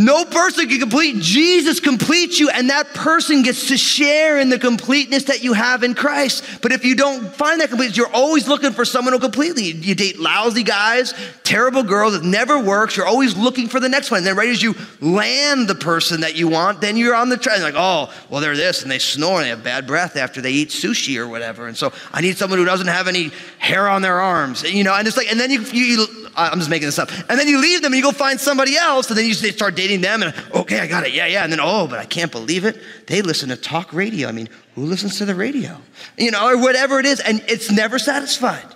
No 0.00 0.24
person 0.24 0.66
can 0.66 0.80
complete. 0.80 1.16
Jesus 1.16 1.78
completes 1.78 2.40
you, 2.40 2.48
and 2.48 2.70
that 2.70 2.94
person 2.94 3.42
gets 3.42 3.68
to 3.68 3.76
share 3.76 4.38
in 4.38 4.48
the 4.48 4.58
completeness 4.58 5.24
that 5.24 5.44
you 5.44 5.52
have 5.52 5.82
in 5.82 5.94
Christ. 5.94 6.42
But 6.62 6.72
if 6.72 6.86
you 6.86 6.96
don't 6.96 7.26
find 7.34 7.60
that 7.60 7.68
completeness, 7.68 7.98
you're 7.98 8.14
always 8.14 8.48
looking 8.48 8.72
for 8.72 8.86
someone 8.86 9.12
who 9.12 9.20
completely. 9.20 9.64
You 9.64 9.94
date 9.94 10.18
lousy 10.18 10.62
guys, 10.62 11.12
terrible 11.44 11.82
girls, 11.82 12.14
it 12.14 12.22
never 12.22 12.58
works. 12.58 12.96
You're 12.96 13.04
always 13.04 13.36
looking 13.36 13.68
for 13.68 13.78
the 13.78 13.90
next 13.90 14.10
one. 14.10 14.18
And 14.18 14.26
then 14.26 14.36
right 14.36 14.48
as 14.48 14.62
you 14.62 14.74
land 15.02 15.68
the 15.68 15.74
person 15.74 16.22
that 16.22 16.34
you 16.34 16.48
want, 16.48 16.80
then 16.80 16.96
you're 16.96 17.14
on 17.14 17.28
the 17.28 17.36
train. 17.36 17.60
Like, 17.60 17.74
oh, 17.76 18.10
well, 18.30 18.40
they're 18.40 18.56
this, 18.56 18.80
and 18.80 18.90
they 18.90 18.98
snore, 18.98 19.36
and 19.36 19.44
they 19.44 19.50
have 19.50 19.62
bad 19.62 19.86
breath 19.86 20.16
after 20.16 20.40
they 20.40 20.52
eat 20.52 20.70
sushi 20.70 21.18
or 21.18 21.28
whatever. 21.28 21.68
And 21.68 21.76
so 21.76 21.92
I 22.10 22.22
need 22.22 22.38
someone 22.38 22.58
who 22.58 22.64
doesn't 22.64 22.86
have 22.86 23.06
any 23.06 23.32
hair 23.58 23.86
on 23.86 24.00
their 24.00 24.18
arms, 24.18 24.62
you 24.62 24.82
know. 24.82 24.94
And 24.94 25.06
it's 25.06 25.18
like, 25.18 25.30
and 25.30 25.38
then 25.38 25.50
you, 25.50 25.60
you, 25.60 25.84
you 25.84 26.19
I'm 26.36 26.58
just 26.58 26.70
making 26.70 26.88
this 26.88 26.98
up. 26.98 27.10
And 27.28 27.38
then 27.38 27.48
you 27.48 27.60
leave 27.60 27.82
them 27.82 27.92
and 27.92 27.96
you 27.96 28.02
go 28.02 28.12
find 28.12 28.40
somebody 28.40 28.76
else, 28.76 29.08
and 29.08 29.18
then 29.18 29.26
you 29.26 29.34
start 29.34 29.74
dating 29.74 30.00
them, 30.00 30.22
and 30.22 30.34
okay, 30.54 30.80
I 30.80 30.86
got 30.86 31.06
it, 31.06 31.12
yeah, 31.12 31.26
yeah. 31.26 31.44
And 31.44 31.52
then, 31.52 31.60
oh, 31.60 31.86
but 31.86 31.98
I 31.98 32.04
can't 32.04 32.32
believe 32.32 32.64
it. 32.64 32.80
They 33.06 33.22
listen 33.22 33.48
to 33.48 33.56
talk 33.56 33.92
radio. 33.92 34.28
I 34.28 34.32
mean, 34.32 34.48
who 34.74 34.84
listens 34.84 35.18
to 35.18 35.24
the 35.24 35.34
radio? 35.34 35.76
You 36.16 36.30
know, 36.30 36.48
or 36.48 36.58
whatever 36.58 36.98
it 36.98 37.06
is, 37.06 37.20
and 37.20 37.42
it's 37.48 37.70
never 37.70 37.98
satisfied. 37.98 38.66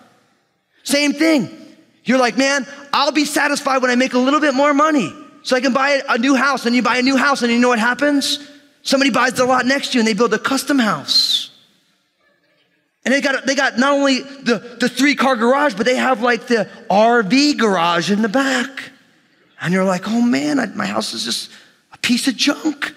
Same 0.82 1.12
thing. 1.12 1.48
You're 2.04 2.18
like, 2.18 2.36
man, 2.36 2.66
I'll 2.92 3.12
be 3.12 3.24
satisfied 3.24 3.80
when 3.80 3.90
I 3.90 3.96
make 3.96 4.12
a 4.12 4.18
little 4.18 4.40
bit 4.40 4.54
more 4.54 4.74
money 4.74 5.10
so 5.42 5.56
I 5.56 5.60
can 5.60 5.72
buy 5.72 6.02
a 6.08 6.18
new 6.18 6.34
house. 6.34 6.66
And 6.66 6.76
you 6.76 6.82
buy 6.82 6.98
a 6.98 7.02
new 7.02 7.16
house, 7.16 7.42
and 7.42 7.50
you 7.50 7.58
know 7.58 7.68
what 7.68 7.78
happens? 7.78 8.50
Somebody 8.82 9.10
buys 9.10 9.32
the 9.32 9.46
lot 9.46 9.64
next 9.64 9.92
to 9.92 9.94
you 9.94 10.00
and 10.00 10.06
they 10.06 10.12
build 10.12 10.34
a 10.34 10.38
custom 10.38 10.78
house. 10.78 11.43
And 13.04 13.12
they 13.12 13.20
got, 13.20 13.44
they 13.46 13.54
got 13.54 13.78
not 13.78 13.92
only 13.92 14.20
the, 14.20 14.76
the 14.80 14.88
three 14.88 15.14
car 15.14 15.36
garage, 15.36 15.74
but 15.74 15.84
they 15.84 15.96
have 15.96 16.22
like 16.22 16.46
the 16.46 16.68
RV 16.90 17.58
garage 17.58 18.10
in 18.10 18.22
the 18.22 18.28
back. 18.28 18.90
And 19.60 19.72
you're 19.74 19.84
like, 19.84 20.08
oh 20.08 20.22
man, 20.22 20.58
I, 20.58 20.66
my 20.66 20.86
house 20.86 21.12
is 21.12 21.24
just 21.24 21.50
a 21.92 21.98
piece 21.98 22.28
of 22.28 22.36
junk. 22.36 22.94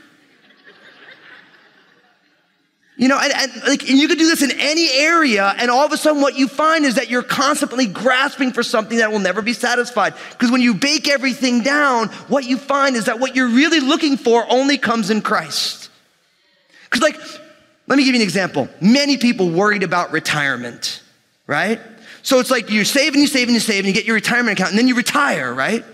You 2.98 3.08
know, 3.08 3.20
and, 3.22 3.32
and, 3.32 3.64
like, 3.68 3.88
and 3.88 4.00
you 4.00 4.08
could 4.08 4.18
do 4.18 4.28
this 4.28 4.42
in 4.42 4.50
any 4.60 4.90
area, 4.90 5.54
and 5.60 5.70
all 5.70 5.86
of 5.86 5.92
a 5.92 5.98
sudden, 5.98 6.20
what 6.20 6.36
you 6.36 6.48
find 6.48 6.84
is 6.84 6.96
that 6.96 7.12
you're 7.12 7.22
constantly 7.22 7.86
grasping 7.86 8.52
for 8.52 8.64
something 8.64 8.98
that 8.98 9.12
will 9.12 9.20
never 9.20 9.44
be 9.44 9.54
satisfied. 9.54 10.16
Because 10.32 10.50
when 10.50 10.62
you 10.62 10.74
bake 10.74 11.08
everything 11.08 11.62
down, 11.62 12.08
what 12.28 12.46
you 12.46 12.58
find 12.58 12.96
is 12.96 13.06
that 13.06 13.20
what 13.20 13.36
you're 13.36 13.50
really 13.50 13.82
looking 13.82 14.18
for 14.18 14.44
only 14.50 14.80
comes 14.80 15.12
in 15.12 15.22
Christ. 15.22 15.92
Because, 16.86 17.04
like, 17.04 17.20
let 17.88 17.96
me 17.96 18.04
give 18.04 18.14
you 18.14 18.22
an 18.22 18.24
example. 18.24 18.68
Many 18.82 19.18
people 19.18 19.50
worried 19.50 19.84
about 19.84 20.12
retirement, 20.12 21.02
right? 21.48 21.80
So 22.22 22.40
it's 22.40 22.52
like 22.52 22.70
you 22.70 22.84
save 22.84 23.14
and 23.14 23.22
you 23.22 23.28
save 23.28 23.48
and 23.48 23.54
you 23.54 23.62
save 23.62 23.80
and 23.80 23.88
you 23.88 23.94
get 23.94 24.06
your 24.06 24.16
retirement 24.16 24.60
account 24.60 24.72
and 24.72 24.80
then 24.80 24.88
you 24.88 24.96
retire, 24.96 25.54
right? 25.54 25.86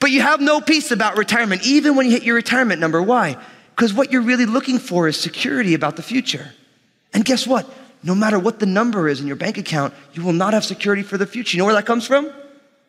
But 0.00 0.10
you 0.10 0.20
have 0.20 0.40
no 0.40 0.60
peace 0.60 0.90
about 0.90 1.16
retirement, 1.16 1.64
even 1.64 1.96
when 1.96 2.06
you 2.06 2.12
hit 2.12 2.24
your 2.24 2.34
retirement 2.34 2.80
number. 2.80 3.00
Why? 3.02 3.36
Because 3.74 3.94
what 3.94 4.10
you're 4.10 4.22
really 4.22 4.46
looking 4.46 4.78
for 4.78 5.06
is 5.06 5.16
security 5.16 5.74
about 5.74 5.96
the 5.96 6.02
future. 6.02 6.52
And 7.14 7.24
guess 7.24 7.46
what? 7.46 7.72
No 8.02 8.14
matter 8.14 8.38
what 8.38 8.58
the 8.58 8.66
number 8.66 9.08
is 9.08 9.20
in 9.20 9.26
your 9.26 9.36
bank 9.36 9.58
account, 9.58 9.94
you 10.12 10.24
will 10.24 10.32
not 10.32 10.52
have 10.52 10.64
security 10.64 11.02
for 11.02 11.16
the 11.16 11.26
future. 11.26 11.56
You 11.56 11.60
know 11.60 11.66
where 11.66 11.74
that 11.74 11.86
comes 11.86 12.06
from? 12.06 12.26
It 12.26 12.34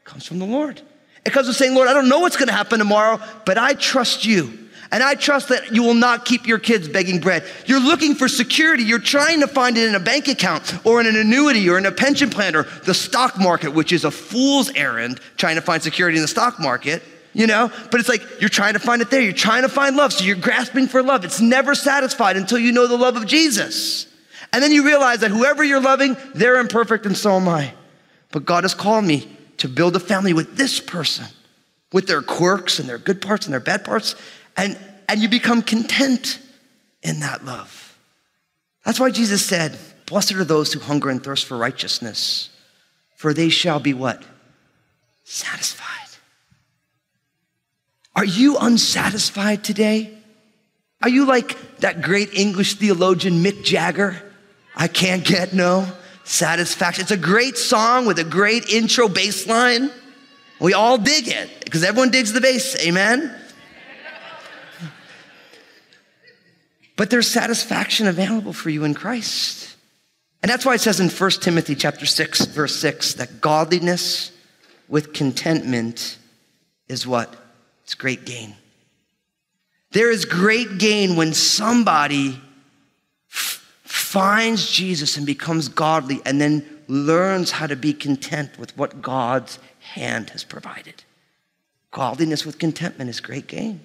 comes 0.04 0.26
from 0.26 0.40
the 0.40 0.46
Lord. 0.46 0.82
It 1.26 1.32
comes 1.32 1.48
from 1.48 1.54
saying, 1.54 1.76
Lord, 1.76 1.88
I 1.88 1.94
don't 1.94 2.10
know 2.10 2.20
what's 2.20 2.38
going 2.38 2.48
to 2.48 2.54
happen 2.54 2.80
tomorrow, 2.80 3.20
but 3.46 3.58
I 3.58 3.74
trust 3.74 4.26
you. 4.26 4.69
And 4.92 5.04
I 5.04 5.14
trust 5.14 5.50
that 5.50 5.74
you 5.74 5.84
will 5.84 5.94
not 5.94 6.26
keep 6.26 6.48
your 6.48 6.58
kids 6.58 6.88
begging 6.88 7.20
bread. 7.20 7.44
You're 7.68 7.80
looking 7.80 8.16
for 8.16 8.28
security. 8.28 8.84
You're 8.84 8.98
trying 8.98 9.42
to 9.42 9.48
find 9.48 9.78
it 9.78 9.88
in 9.88 9.94
a 9.94 10.00
bank 10.00 10.28
account 10.28 10.74
or 10.84 11.00
in 11.00 11.06
an 11.06 11.16
annuity 11.16 11.70
or 11.70 11.78
in 11.78 11.86
a 11.86 11.92
pension 11.92 12.30
plan 12.32 12.56
or 12.56 12.64
the 12.86 12.96
stock 12.96 13.40
market, 13.40 13.74
which 13.74 13.92
is 13.92 14.04
a 14.04 14.10
fool's 14.10 14.72
errand 14.72 15.20
trying 15.38 15.56
to 15.58 15.62
find 15.62 15.84
security 15.84 16.18
in 16.18 16.24
the 16.24 16.28
stock 16.28 16.60
market. 16.60 17.04
you 17.34 17.48
know? 17.48 17.72
But 17.92 18.00
it's 18.00 18.10
like 18.10 18.24
you're 18.40 18.50
trying 18.50 18.74
to 18.74 18.80
find 18.80 19.02
it 19.02 19.10
there. 19.10 19.22
You're 19.22 19.34
trying 19.34 19.62
to 19.64 19.70
find 19.70 19.96
love. 19.96 20.14
So 20.14 20.24
you're 20.24 20.36
grasping 20.36 20.88
for 20.88 21.04
love. 21.04 21.24
It's 21.24 21.42
never 21.42 21.76
satisfied 21.76 22.38
until 22.38 22.58
you 22.58 22.72
know 22.72 22.88
the 22.88 22.98
love 22.98 23.16
of 23.16 23.26
Jesus. 23.26 24.08
And 24.52 24.64
then 24.64 24.72
you 24.72 24.86
realize 24.86 25.20
that 25.20 25.32
whoever 25.32 25.64
you're 25.64 25.82
loving, 25.82 26.18
they're 26.34 26.60
imperfect 26.60 27.06
and 27.06 27.16
so 27.16 27.34
am 27.34 27.48
I. 27.48 27.74
But 28.32 28.46
God 28.46 28.64
has 28.64 28.74
called 28.74 29.06
me 29.06 29.28
to 29.58 29.68
build 29.68 29.96
a 29.96 30.00
family 30.00 30.34
with 30.34 30.56
this 30.56 30.80
person, 30.80 31.26
with 31.94 32.08
their 32.08 32.22
quirks 32.22 32.80
and 32.80 32.90
their 32.90 32.98
good 32.98 33.22
parts 33.22 33.46
and 33.46 33.54
their 33.54 33.60
bad 33.60 33.84
parts. 33.84 34.16
And, 34.58 34.78
and 35.08 35.20
you 35.20 35.30
become 35.30 35.62
content 35.62 36.40
in 37.02 37.22
that 37.22 37.46
love. 37.46 37.98
That's 38.86 39.00
why 39.00 39.12
Jesus 39.12 39.46
said, 39.46 39.78
Blessed 40.06 40.34
are 40.34 40.44
those 40.44 40.74
who 40.74 40.80
hunger 40.80 41.10
and 41.10 41.24
thirst 41.24 41.46
for 41.46 41.58
righteousness, 41.58 42.50
for 43.16 43.34
they 43.34 43.50
shall 43.50 43.80
be 43.80 43.94
what? 43.94 44.24
Satisfied. 45.24 45.86
Are 48.16 48.26
you 48.26 48.58
unsatisfied 48.58 49.64
today? 49.64 50.18
Are 51.02 51.10
you 51.10 51.26
like 51.26 51.78
that 51.78 52.02
great 52.02 52.34
English 52.34 52.76
theologian 52.76 53.44
Mick 53.44 53.64
Jagger? 53.64 54.22
I 54.76 54.88
can't 54.88 55.24
get 55.24 55.54
no 55.54 55.88
satisfaction. 56.24 57.04
It's 57.04 57.12
a 57.12 57.18
great 57.18 57.58
song 57.58 58.06
with 58.06 58.20
a 58.20 58.24
great 58.24 58.70
intro 58.70 59.08
bass 59.08 59.48
line. 59.48 59.92
We 60.60 60.74
all 60.74 60.98
dig 60.98 61.28
it 61.28 61.64
because 61.64 61.84
everyone 61.84 62.12
digs 62.12 62.34
the 62.34 62.42
bass. 62.42 62.76
Amen? 62.86 63.34
But 67.00 67.10
there's 67.10 67.30
satisfaction 67.30 68.08
available 68.08 68.52
for 68.52 68.70
you 68.70 68.84
in 68.84 68.94
Christ. 68.94 69.78
And 70.44 70.52
that's 70.52 70.66
why 70.66 70.74
it 70.74 70.82
says 70.82 71.00
in 71.00 71.08
1 71.08 71.32
Timothy 71.40 71.74
chapter 71.74 72.06
6 72.06 72.48
verse 72.48 72.76
6 72.76 73.14
that 73.14 73.40
godliness 73.40 74.34
with 74.90 75.14
contentment 75.14 76.18
is 76.90 77.08
what? 77.08 77.34
It's 77.86 77.96
great 77.96 78.26
gain. 78.26 78.54
There 79.92 80.12
is 80.12 80.26
great 80.26 80.78
gain 80.78 81.16
when 81.16 81.34
somebody 81.34 82.38
f- 83.32 83.66
finds 83.86 84.70
Jesus 84.70 85.16
and 85.16 85.26
becomes 85.26 85.70
godly 85.70 86.20
and 86.26 86.42
then 86.42 86.66
learns 86.90 87.50
how 87.50 87.68
to 87.68 87.78
be 87.78 87.94
content 87.94 88.60
with 88.60 88.78
what 88.78 89.02
God's 89.02 89.58
hand 89.80 90.32
has 90.32 90.44
provided. 90.44 91.06
Godliness 91.92 92.46
with 92.46 92.60
contentment 92.60 93.10
is 93.10 93.22
great 93.22 93.48
gain 93.48 93.80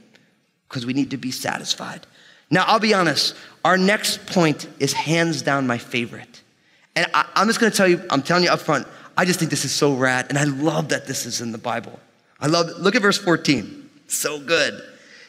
because 0.68 0.84
we 0.84 0.94
need 0.94 1.12
to 1.12 1.16
be 1.16 1.30
satisfied. 1.30 2.08
Now, 2.50 2.64
I'll 2.66 2.80
be 2.80 2.94
honest, 2.94 3.34
our 3.64 3.76
next 3.76 4.26
point 4.26 4.68
is 4.78 4.92
hands 4.92 5.42
down 5.42 5.66
my 5.66 5.78
favorite. 5.78 6.42
And 6.96 7.06
I, 7.14 7.26
am 7.36 7.46
just 7.46 7.60
gonna 7.60 7.72
tell 7.72 7.88
you, 7.88 8.02
I'm 8.10 8.22
telling 8.22 8.44
you 8.44 8.50
up 8.50 8.60
front, 8.60 8.86
I 9.16 9.24
just 9.24 9.38
think 9.38 9.50
this 9.50 9.64
is 9.64 9.72
so 9.72 9.94
rad, 9.94 10.26
and 10.28 10.38
I 10.38 10.44
love 10.44 10.88
that 10.88 11.06
this 11.06 11.26
is 11.26 11.40
in 11.40 11.52
the 11.52 11.58
Bible. 11.58 11.98
I 12.40 12.46
love. 12.46 12.68
Look 12.78 12.94
at 12.94 13.02
verse 13.02 13.18
14. 13.18 13.90
So 14.08 14.40
good. 14.40 14.82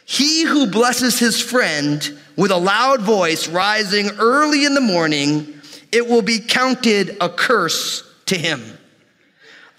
He 0.06 0.44
who 0.44 0.68
blesses 0.68 1.18
his 1.18 1.42
friend 1.42 2.20
with 2.36 2.52
a 2.52 2.58
loud 2.58 3.02
voice 3.02 3.48
rising 3.48 4.10
early 4.20 4.66
in 4.66 4.76
the 4.76 4.82
morning, 4.82 5.60
it 5.92 6.08
will 6.08 6.22
be 6.22 6.40
counted 6.40 7.18
a 7.22 7.30
curse 7.30 8.04
to 8.28 8.38
him. 8.38 8.62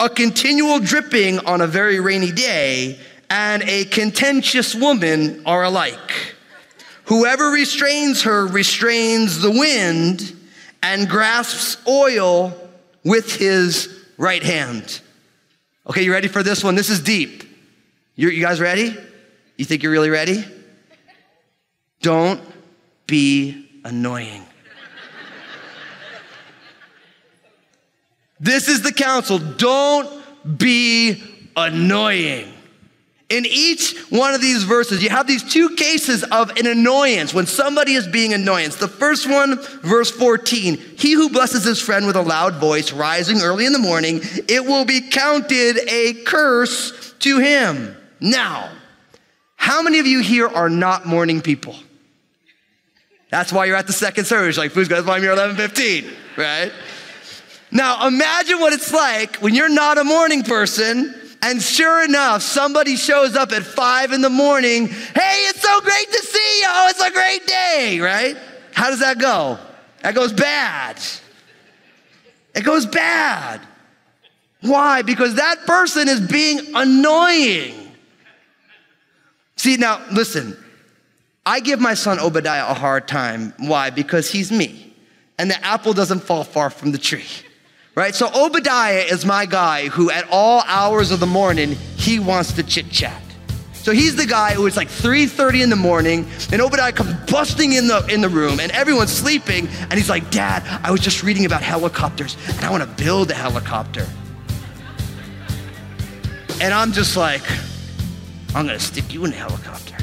A 0.01 0.09
continual 0.09 0.81
dripping 0.81 1.41
on 1.41 1.61
a 1.61 1.67
very 1.67 2.01
rainy 2.01 2.33
day 2.33 2.99
and 3.31 3.63
a 3.65 3.85
contentious 3.85 4.75
woman 4.75 5.43
are 5.47 5.65
alike. 5.65 6.36
Whoever 7.07 7.51
restrains 7.51 8.23
her 8.23 8.47
restrains 8.47 9.41
the 9.41 9.51
wind 9.51 10.37
and 10.83 11.09
grasps 11.09 11.77
oil 11.87 12.53
with 13.05 13.37
his 13.37 14.05
right 14.19 14.43
hand. 14.43 15.01
Okay, 15.89 16.03
you 16.03 16.13
ready 16.13 16.27
for 16.27 16.43
this 16.43 16.65
one? 16.65 16.75
This 16.75 16.91
is 16.91 17.01
deep. 17.01 17.45
You, 18.17 18.31
you 18.31 18.43
guys 18.43 18.61
ready? 18.61 18.97
You 19.57 19.65
think 19.65 19.85
you're 19.85 19.93
really 19.93 20.11
ready? 20.11 20.45
Don't 22.01 22.41
be 23.07 23.69
annoying. 23.85 24.45
this 28.41 28.69
is 28.69 28.83
the 28.83 28.93
counsel. 28.93 29.39
Don't 29.39 30.59
be 30.59 31.23
annoying. 31.57 32.53
In 33.29 33.45
each 33.45 33.99
one 34.09 34.35
of 34.35 34.41
these 34.41 34.63
verses, 34.63 35.03
you 35.03 35.11
have 35.11 35.27
these 35.27 35.43
two 35.43 35.71
cases 35.71 36.23
of 36.23 36.51
an 36.51 36.67
annoyance 36.67 37.35
when 37.35 37.47
somebody 37.47 37.95
is 37.95 38.07
being 38.07 38.33
annoyance. 38.33 38.77
The 38.77 38.87
first 38.87 39.29
one, 39.29 39.59
verse 39.83 40.13
14 40.13 40.77
He 40.97 41.13
who 41.13 41.29
blesses 41.29 41.65
his 41.65 41.81
friend 41.83 42.07
with 42.07 42.15
a 42.15 42.23
loud 42.23 42.55
voice, 42.57 42.93
rising 42.93 43.41
early 43.41 43.67
in 43.67 43.73
the 43.73 43.81
morning, 43.81 44.21
it 44.49 44.65
will 44.65 44.85
be 44.85 45.01
counted 45.01 45.79
a 45.89 46.15
curse 46.25 47.15
to 47.21 47.39
him. 47.39 47.97
Now, 48.21 48.71
how 49.57 49.83
many 49.83 49.99
of 49.99 50.07
you 50.07 50.21
here 50.21 50.47
are 50.47 50.71
not 50.71 51.05
morning 51.05 51.41
people? 51.41 51.75
That's 53.31 53.53
why 53.53 53.65
you're 53.65 53.77
at 53.77 53.89
the 53.89 53.93
second 53.93 54.27
service. 54.27 54.57
Like, 54.57 54.71
who's 54.71 54.87
going 54.87 55.05
to 55.05 55.21
me 55.21 55.27
at 55.27 55.37
11:15, 55.37 56.09
right? 56.37 56.73
Now, 57.73 58.07
imagine 58.07 58.61
what 58.61 58.73
it's 58.73 58.93
like 58.93 59.37
when 59.39 59.53
you're 59.57 59.69
not 59.69 59.99
a 59.99 60.05
morning 60.05 60.45
person 60.45 61.13
and 61.43 61.63
sure 61.63 62.05
enough, 62.05 62.43
somebody 62.43 62.97
shows 62.97 63.37
up 63.37 63.53
at 63.53 63.63
five 63.63 64.13
in 64.13 64.21
the 64.21 64.31
morning. 64.31 64.89
Hey, 64.89 65.45
it's 65.49 65.61
so 65.61 65.81
great 65.81 66.11
to 66.11 66.19
see 66.19 66.61
you. 66.61 66.67
Oh, 66.69 66.89
it's 66.91 67.03
a 67.03 67.11
great 67.11 67.47
day, 67.47 68.01
right? 68.01 68.37
How 68.73 68.91
does 68.91 69.01
that 69.01 69.19
go? 69.19 69.59
That 70.03 70.15
goes 70.15 70.33
bad. 70.33 71.01
It 72.55 72.65
goes 72.65 72.87
bad. 72.87 73.61
Why? 74.63 75.03
Because 75.03 75.35
that 75.35 75.67
person 75.67 76.09
is 76.09 76.21
being 76.21 76.75
annoying. 76.75 77.75
See, 79.57 79.77
now 79.77 80.05
listen, 80.11 80.57
I 81.45 81.61
give 81.61 81.81
my 81.81 81.95
son 81.95 82.19
Obadiah 82.19 82.69
a 82.69 82.75
hard 82.75 83.07
time. 83.07 83.55
Why? 83.59 83.91
Because 83.91 84.31
he's 84.31 84.51
me. 84.51 84.95
And 85.39 85.51
the 85.51 85.65
apple 85.65 85.93
doesn't 85.93 86.21
fall 86.21 86.45
far 86.45 86.71
from 86.71 86.93
the 86.93 86.99
tree 86.99 87.27
right? 87.97 88.15
So 88.15 88.31
Obadiah 88.33 89.05
is 89.11 89.25
my 89.25 89.47
guy 89.47 89.89
who, 89.89 90.11
at 90.11 90.29
all 90.31 90.63
hours 90.67 91.11
of 91.11 91.19
the 91.19 91.27
morning, 91.27 91.73
he 91.97 92.21
wants 92.21 92.53
to 92.53 92.63
chit 92.63 92.91
chat. 92.91 93.23
So 93.73 93.93
he's 93.93 94.17
the 94.17 94.27
guy 94.27 94.53
who 94.53 94.67
it's 94.67 94.77
like 94.77 94.89
3:30 94.89 95.63
in 95.63 95.71
the 95.71 95.77
morning, 95.77 96.29
and 96.53 96.61
Obadiah 96.61 96.93
comes 96.93 97.15
busting 97.31 97.73
in 97.73 97.87
the 97.87 98.05
in 98.07 98.21
the 98.21 98.29
room, 98.29 98.61
and 98.61 98.71
everyone's 98.73 99.13
sleeping, 99.13 99.69
and 99.69 99.95
he's 99.95 100.11
like, 100.11 100.31
"Dad, 100.31 100.63
I 100.83 100.91
was 100.91 101.01
just 101.01 101.23
reading 101.23 101.47
about 101.47 101.63
helicopters, 101.63 102.37
and 102.49 102.65
I 102.65 102.71
want 102.71 102.83
to 102.83 103.05
build 103.05 103.31
a 103.31 103.35
helicopter." 103.35 104.07
And 106.61 106.75
I'm 106.75 106.93
just 106.93 107.17
like, 107.17 107.43
"I'm 108.55 108.67
gonna 108.67 108.81
stick 108.81 109.15
you 109.15 109.25
in 109.25 109.33
a 109.33 109.37
helicopter." 109.37 109.95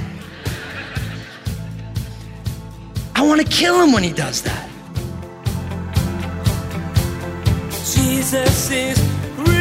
I 3.16 3.22
want 3.22 3.42
to 3.42 3.48
kill 3.48 3.82
him 3.82 3.92
when 3.92 4.04
he 4.04 4.14
does 4.14 4.42
that. 4.44 4.70
Jesus 7.84 8.72
is 8.72 8.98
real. 9.40 9.54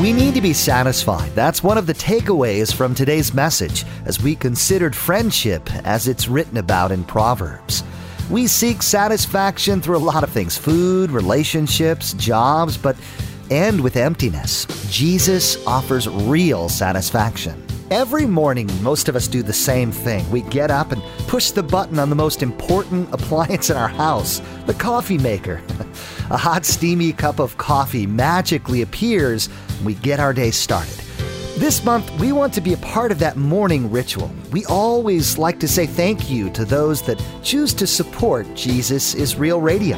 We 0.00 0.12
need 0.12 0.34
to 0.34 0.40
be 0.40 0.52
satisfied. 0.52 1.32
That's 1.34 1.64
one 1.64 1.76
of 1.76 1.88
the 1.88 1.92
takeaways 1.92 2.72
from 2.72 2.94
today's 2.94 3.34
message 3.34 3.84
as 4.04 4.22
we 4.22 4.36
considered 4.36 4.94
friendship 4.94 5.68
as 5.84 6.06
it's 6.06 6.28
written 6.28 6.58
about 6.58 6.92
in 6.92 7.02
Proverbs. 7.02 7.82
We 8.30 8.46
seek 8.46 8.80
satisfaction 8.80 9.82
through 9.82 9.96
a 9.96 9.98
lot 9.98 10.22
of 10.22 10.30
things 10.30 10.56
food, 10.56 11.10
relationships, 11.10 12.12
jobs, 12.12 12.76
but 12.76 12.96
end 13.50 13.80
with 13.80 13.96
emptiness. 13.96 14.66
Jesus 14.88 15.66
offers 15.66 16.08
real 16.08 16.68
satisfaction. 16.68 17.65
Every 17.90 18.26
morning, 18.26 18.68
most 18.82 19.08
of 19.08 19.14
us 19.14 19.28
do 19.28 19.44
the 19.44 19.52
same 19.52 19.92
thing. 19.92 20.28
We 20.28 20.42
get 20.42 20.72
up 20.72 20.90
and 20.90 21.00
push 21.28 21.52
the 21.52 21.62
button 21.62 22.00
on 22.00 22.10
the 22.10 22.16
most 22.16 22.42
important 22.42 23.08
appliance 23.14 23.70
in 23.70 23.76
our 23.76 23.86
house, 23.86 24.40
the 24.66 24.74
coffee 24.74 25.18
maker. 25.18 25.62
A 26.30 26.36
hot, 26.36 26.64
steamy 26.64 27.12
cup 27.12 27.38
of 27.38 27.56
coffee 27.58 28.04
magically 28.04 28.82
appears 28.82 29.48
and 29.76 29.86
we 29.86 29.94
get 29.94 30.18
our 30.18 30.32
day 30.32 30.50
started. 30.50 31.00
This 31.58 31.84
month, 31.84 32.10
we 32.18 32.32
want 32.32 32.52
to 32.54 32.60
be 32.60 32.72
a 32.72 32.78
part 32.78 33.12
of 33.12 33.20
that 33.20 33.36
morning 33.36 33.88
ritual. 33.88 34.32
We 34.50 34.64
always 34.66 35.38
like 35.38 35.60
to 35.60 35.68
say 35.68 35.86
thank 35.86 36.28
you 36.28 36.50
to 36.50 36.64
those 36.64 37.02
that 37.02 37.22
choose 37.44 37.72
to 37.74 37.86
support 37.86 38.52
Jesus 38.56 39.14
is 39.14 39.36
Real 39.36 39.60
Radio. 39.60 39.96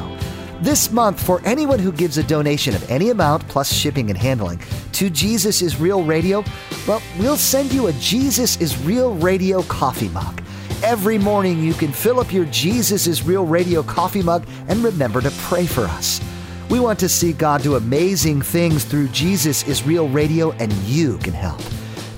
This 0.61 0.91
month, 0.91 1.25
for 1.25 1.41
anyone 1.45 1.79
who 1.79 1.93
gives 1.93 2.19
a 2.19 2.23
donation 2.25 2.75
of 2.75 2.91
any 2.91 3.11
amount 3.11 3.47
plus 3.47 3.73
shipping 3.73 4.11
and 4.11 4.19
handling 4.19 4.61
to 4.95 5.09
Jesus 5.09 5.63
is 5.63 5.79
Real 5.79 6.03
Radio, 6.03 6.43
well, 6.85 7.01
we'll 7.17 7.37
send 7.37 7.73
you 7.73 7.87
a 7.87 7.93
Jesus 7.93 8.61
is 8.61 8.77
Real 8.83 9.15
Radio 9.15 9.63
coffee 9.63 10.09
mug. 10.09 10.43
Every 10.83 11.17
morning, 11.17 11.61
you 11.61 11.75
can 11.75 11.93
fill 11.93 12.19
up 12.19 12.33
your 12.33 12.45
Jesus 12.47 13.07
is 13.07 13.23
Real 13.23 13.47
Radio 13.47 13.85
coffee 13.85 14.23
mug 14.23 14.49
and 14.67 14.83
remember 14.83 15.21
to 15.21 15.31
pray 15.43 15.65
for 15.65 15.85
us. 15.85 16.21
We 16.69 16.81
want 16.81 16.99
to 16.99 17.09
see 17.09 17.33
God 17.33 17.63
do 17.63 17.77
amazing 17.77 18.43
things 18.43 18.85
through 18.85 19.09
Jesus 19.09 19.63
is 19.69 19.85
Real 19.85 20.09
Radio, 20.09 20.51
and 20.53 20.73
you 20.73 21.19
can 21.19 21.35
help. 21.35 21.61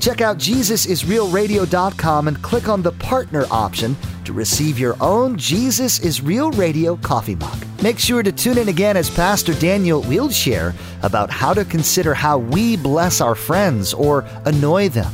Check 0.01 0.23
out 0.23 0.39
JesusIsRealRadio.com 0.39 2.29
and 2.29 2.43
click 2.43 2.69
on 2.69 2.81
the 2.81 2.93
partner 2.93 3.45
option 3.51 3.95
to 4.25 4.33
receive 4.33 4.79
your 4.79 4.97
own 5.01 5.37
Jesus 5.37 6.01
is 6.01 6.23
Real 6.23 6.51
Radio 6.53 6.97
coffee 6.97 7.35
mug. 7.35 7.67
Make 7.83 7.99
sure 7.99 8.23
to 8.23 8.33
tune 8.33 8.57
in 8.57 8.69
again 8.69 8.97
as 8.97 9.11
Pastor 9.11 9.53
Daniel 9.53 10.01
will 10.03 10.31
share 10.31 10.75
about 11.03 11.31
how 11.31 11.53
to 11.53 11.67
consider 11.67 12.15
how 12.15 12.39
we 12.39 12.79
bless 12.79 13.21
our 13.21 13.35
friends 13.35 13.93
or 13.93 14.25
annoy 14.47 14.89
them. 14.89 15.13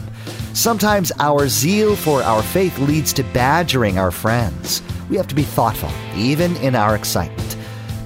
Sometimes 0.55 1.11
our 1.18 1.49
zeal 1.49 1.96
for 1.96 2.22
our 2.22 2.42
faith 2.42 2.79
leads 2.79 3.12
to 3.14 3.25
badgering 3.25 3.99
our 3.99 4.12
friends. 4.12 4.83
We 5.11 5.16
have 5.16 5.29
to 5.29 5.35
be 5.35 5.42
thoughtful, 5.42 5.90
even 6.16 6.57
in 6.57 6.77
our 6.77 6.94
excitement. 6.94 7.45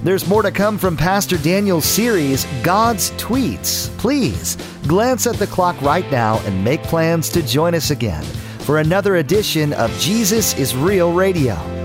There's 0.03 0.27
more 0.27 0.41
to 0.41 0.51
come 0.51 0.79
from 0.79 0.97
Pastor 0.97 1.37
Daniel's 1.37 1.85
series, 1.85 2.45
God's 2.63 3.11
Tweets. 3.11 3.95
Please 3.99 4.57
glance 4.87 5.27
at 5.27 5.35
the 5.35 5.45
clock 5.45 5.79
right 5.81 6.09
now 6.11 6.39
and 6.45 6.63
make 6.63 6.81
plans 6.81 7.29
to 7.29 7.43
join 7.43 7.75
us 7.75 7.91
again 7.91 8.23
for 8.61 8.79
another 8.79 9.17
edition 9.17 9.73
of 9.73 9.91
Jesus 9.99 10.57
is 10.57 10.75
Real 10.75 11.13
Radio. 11.13 11.80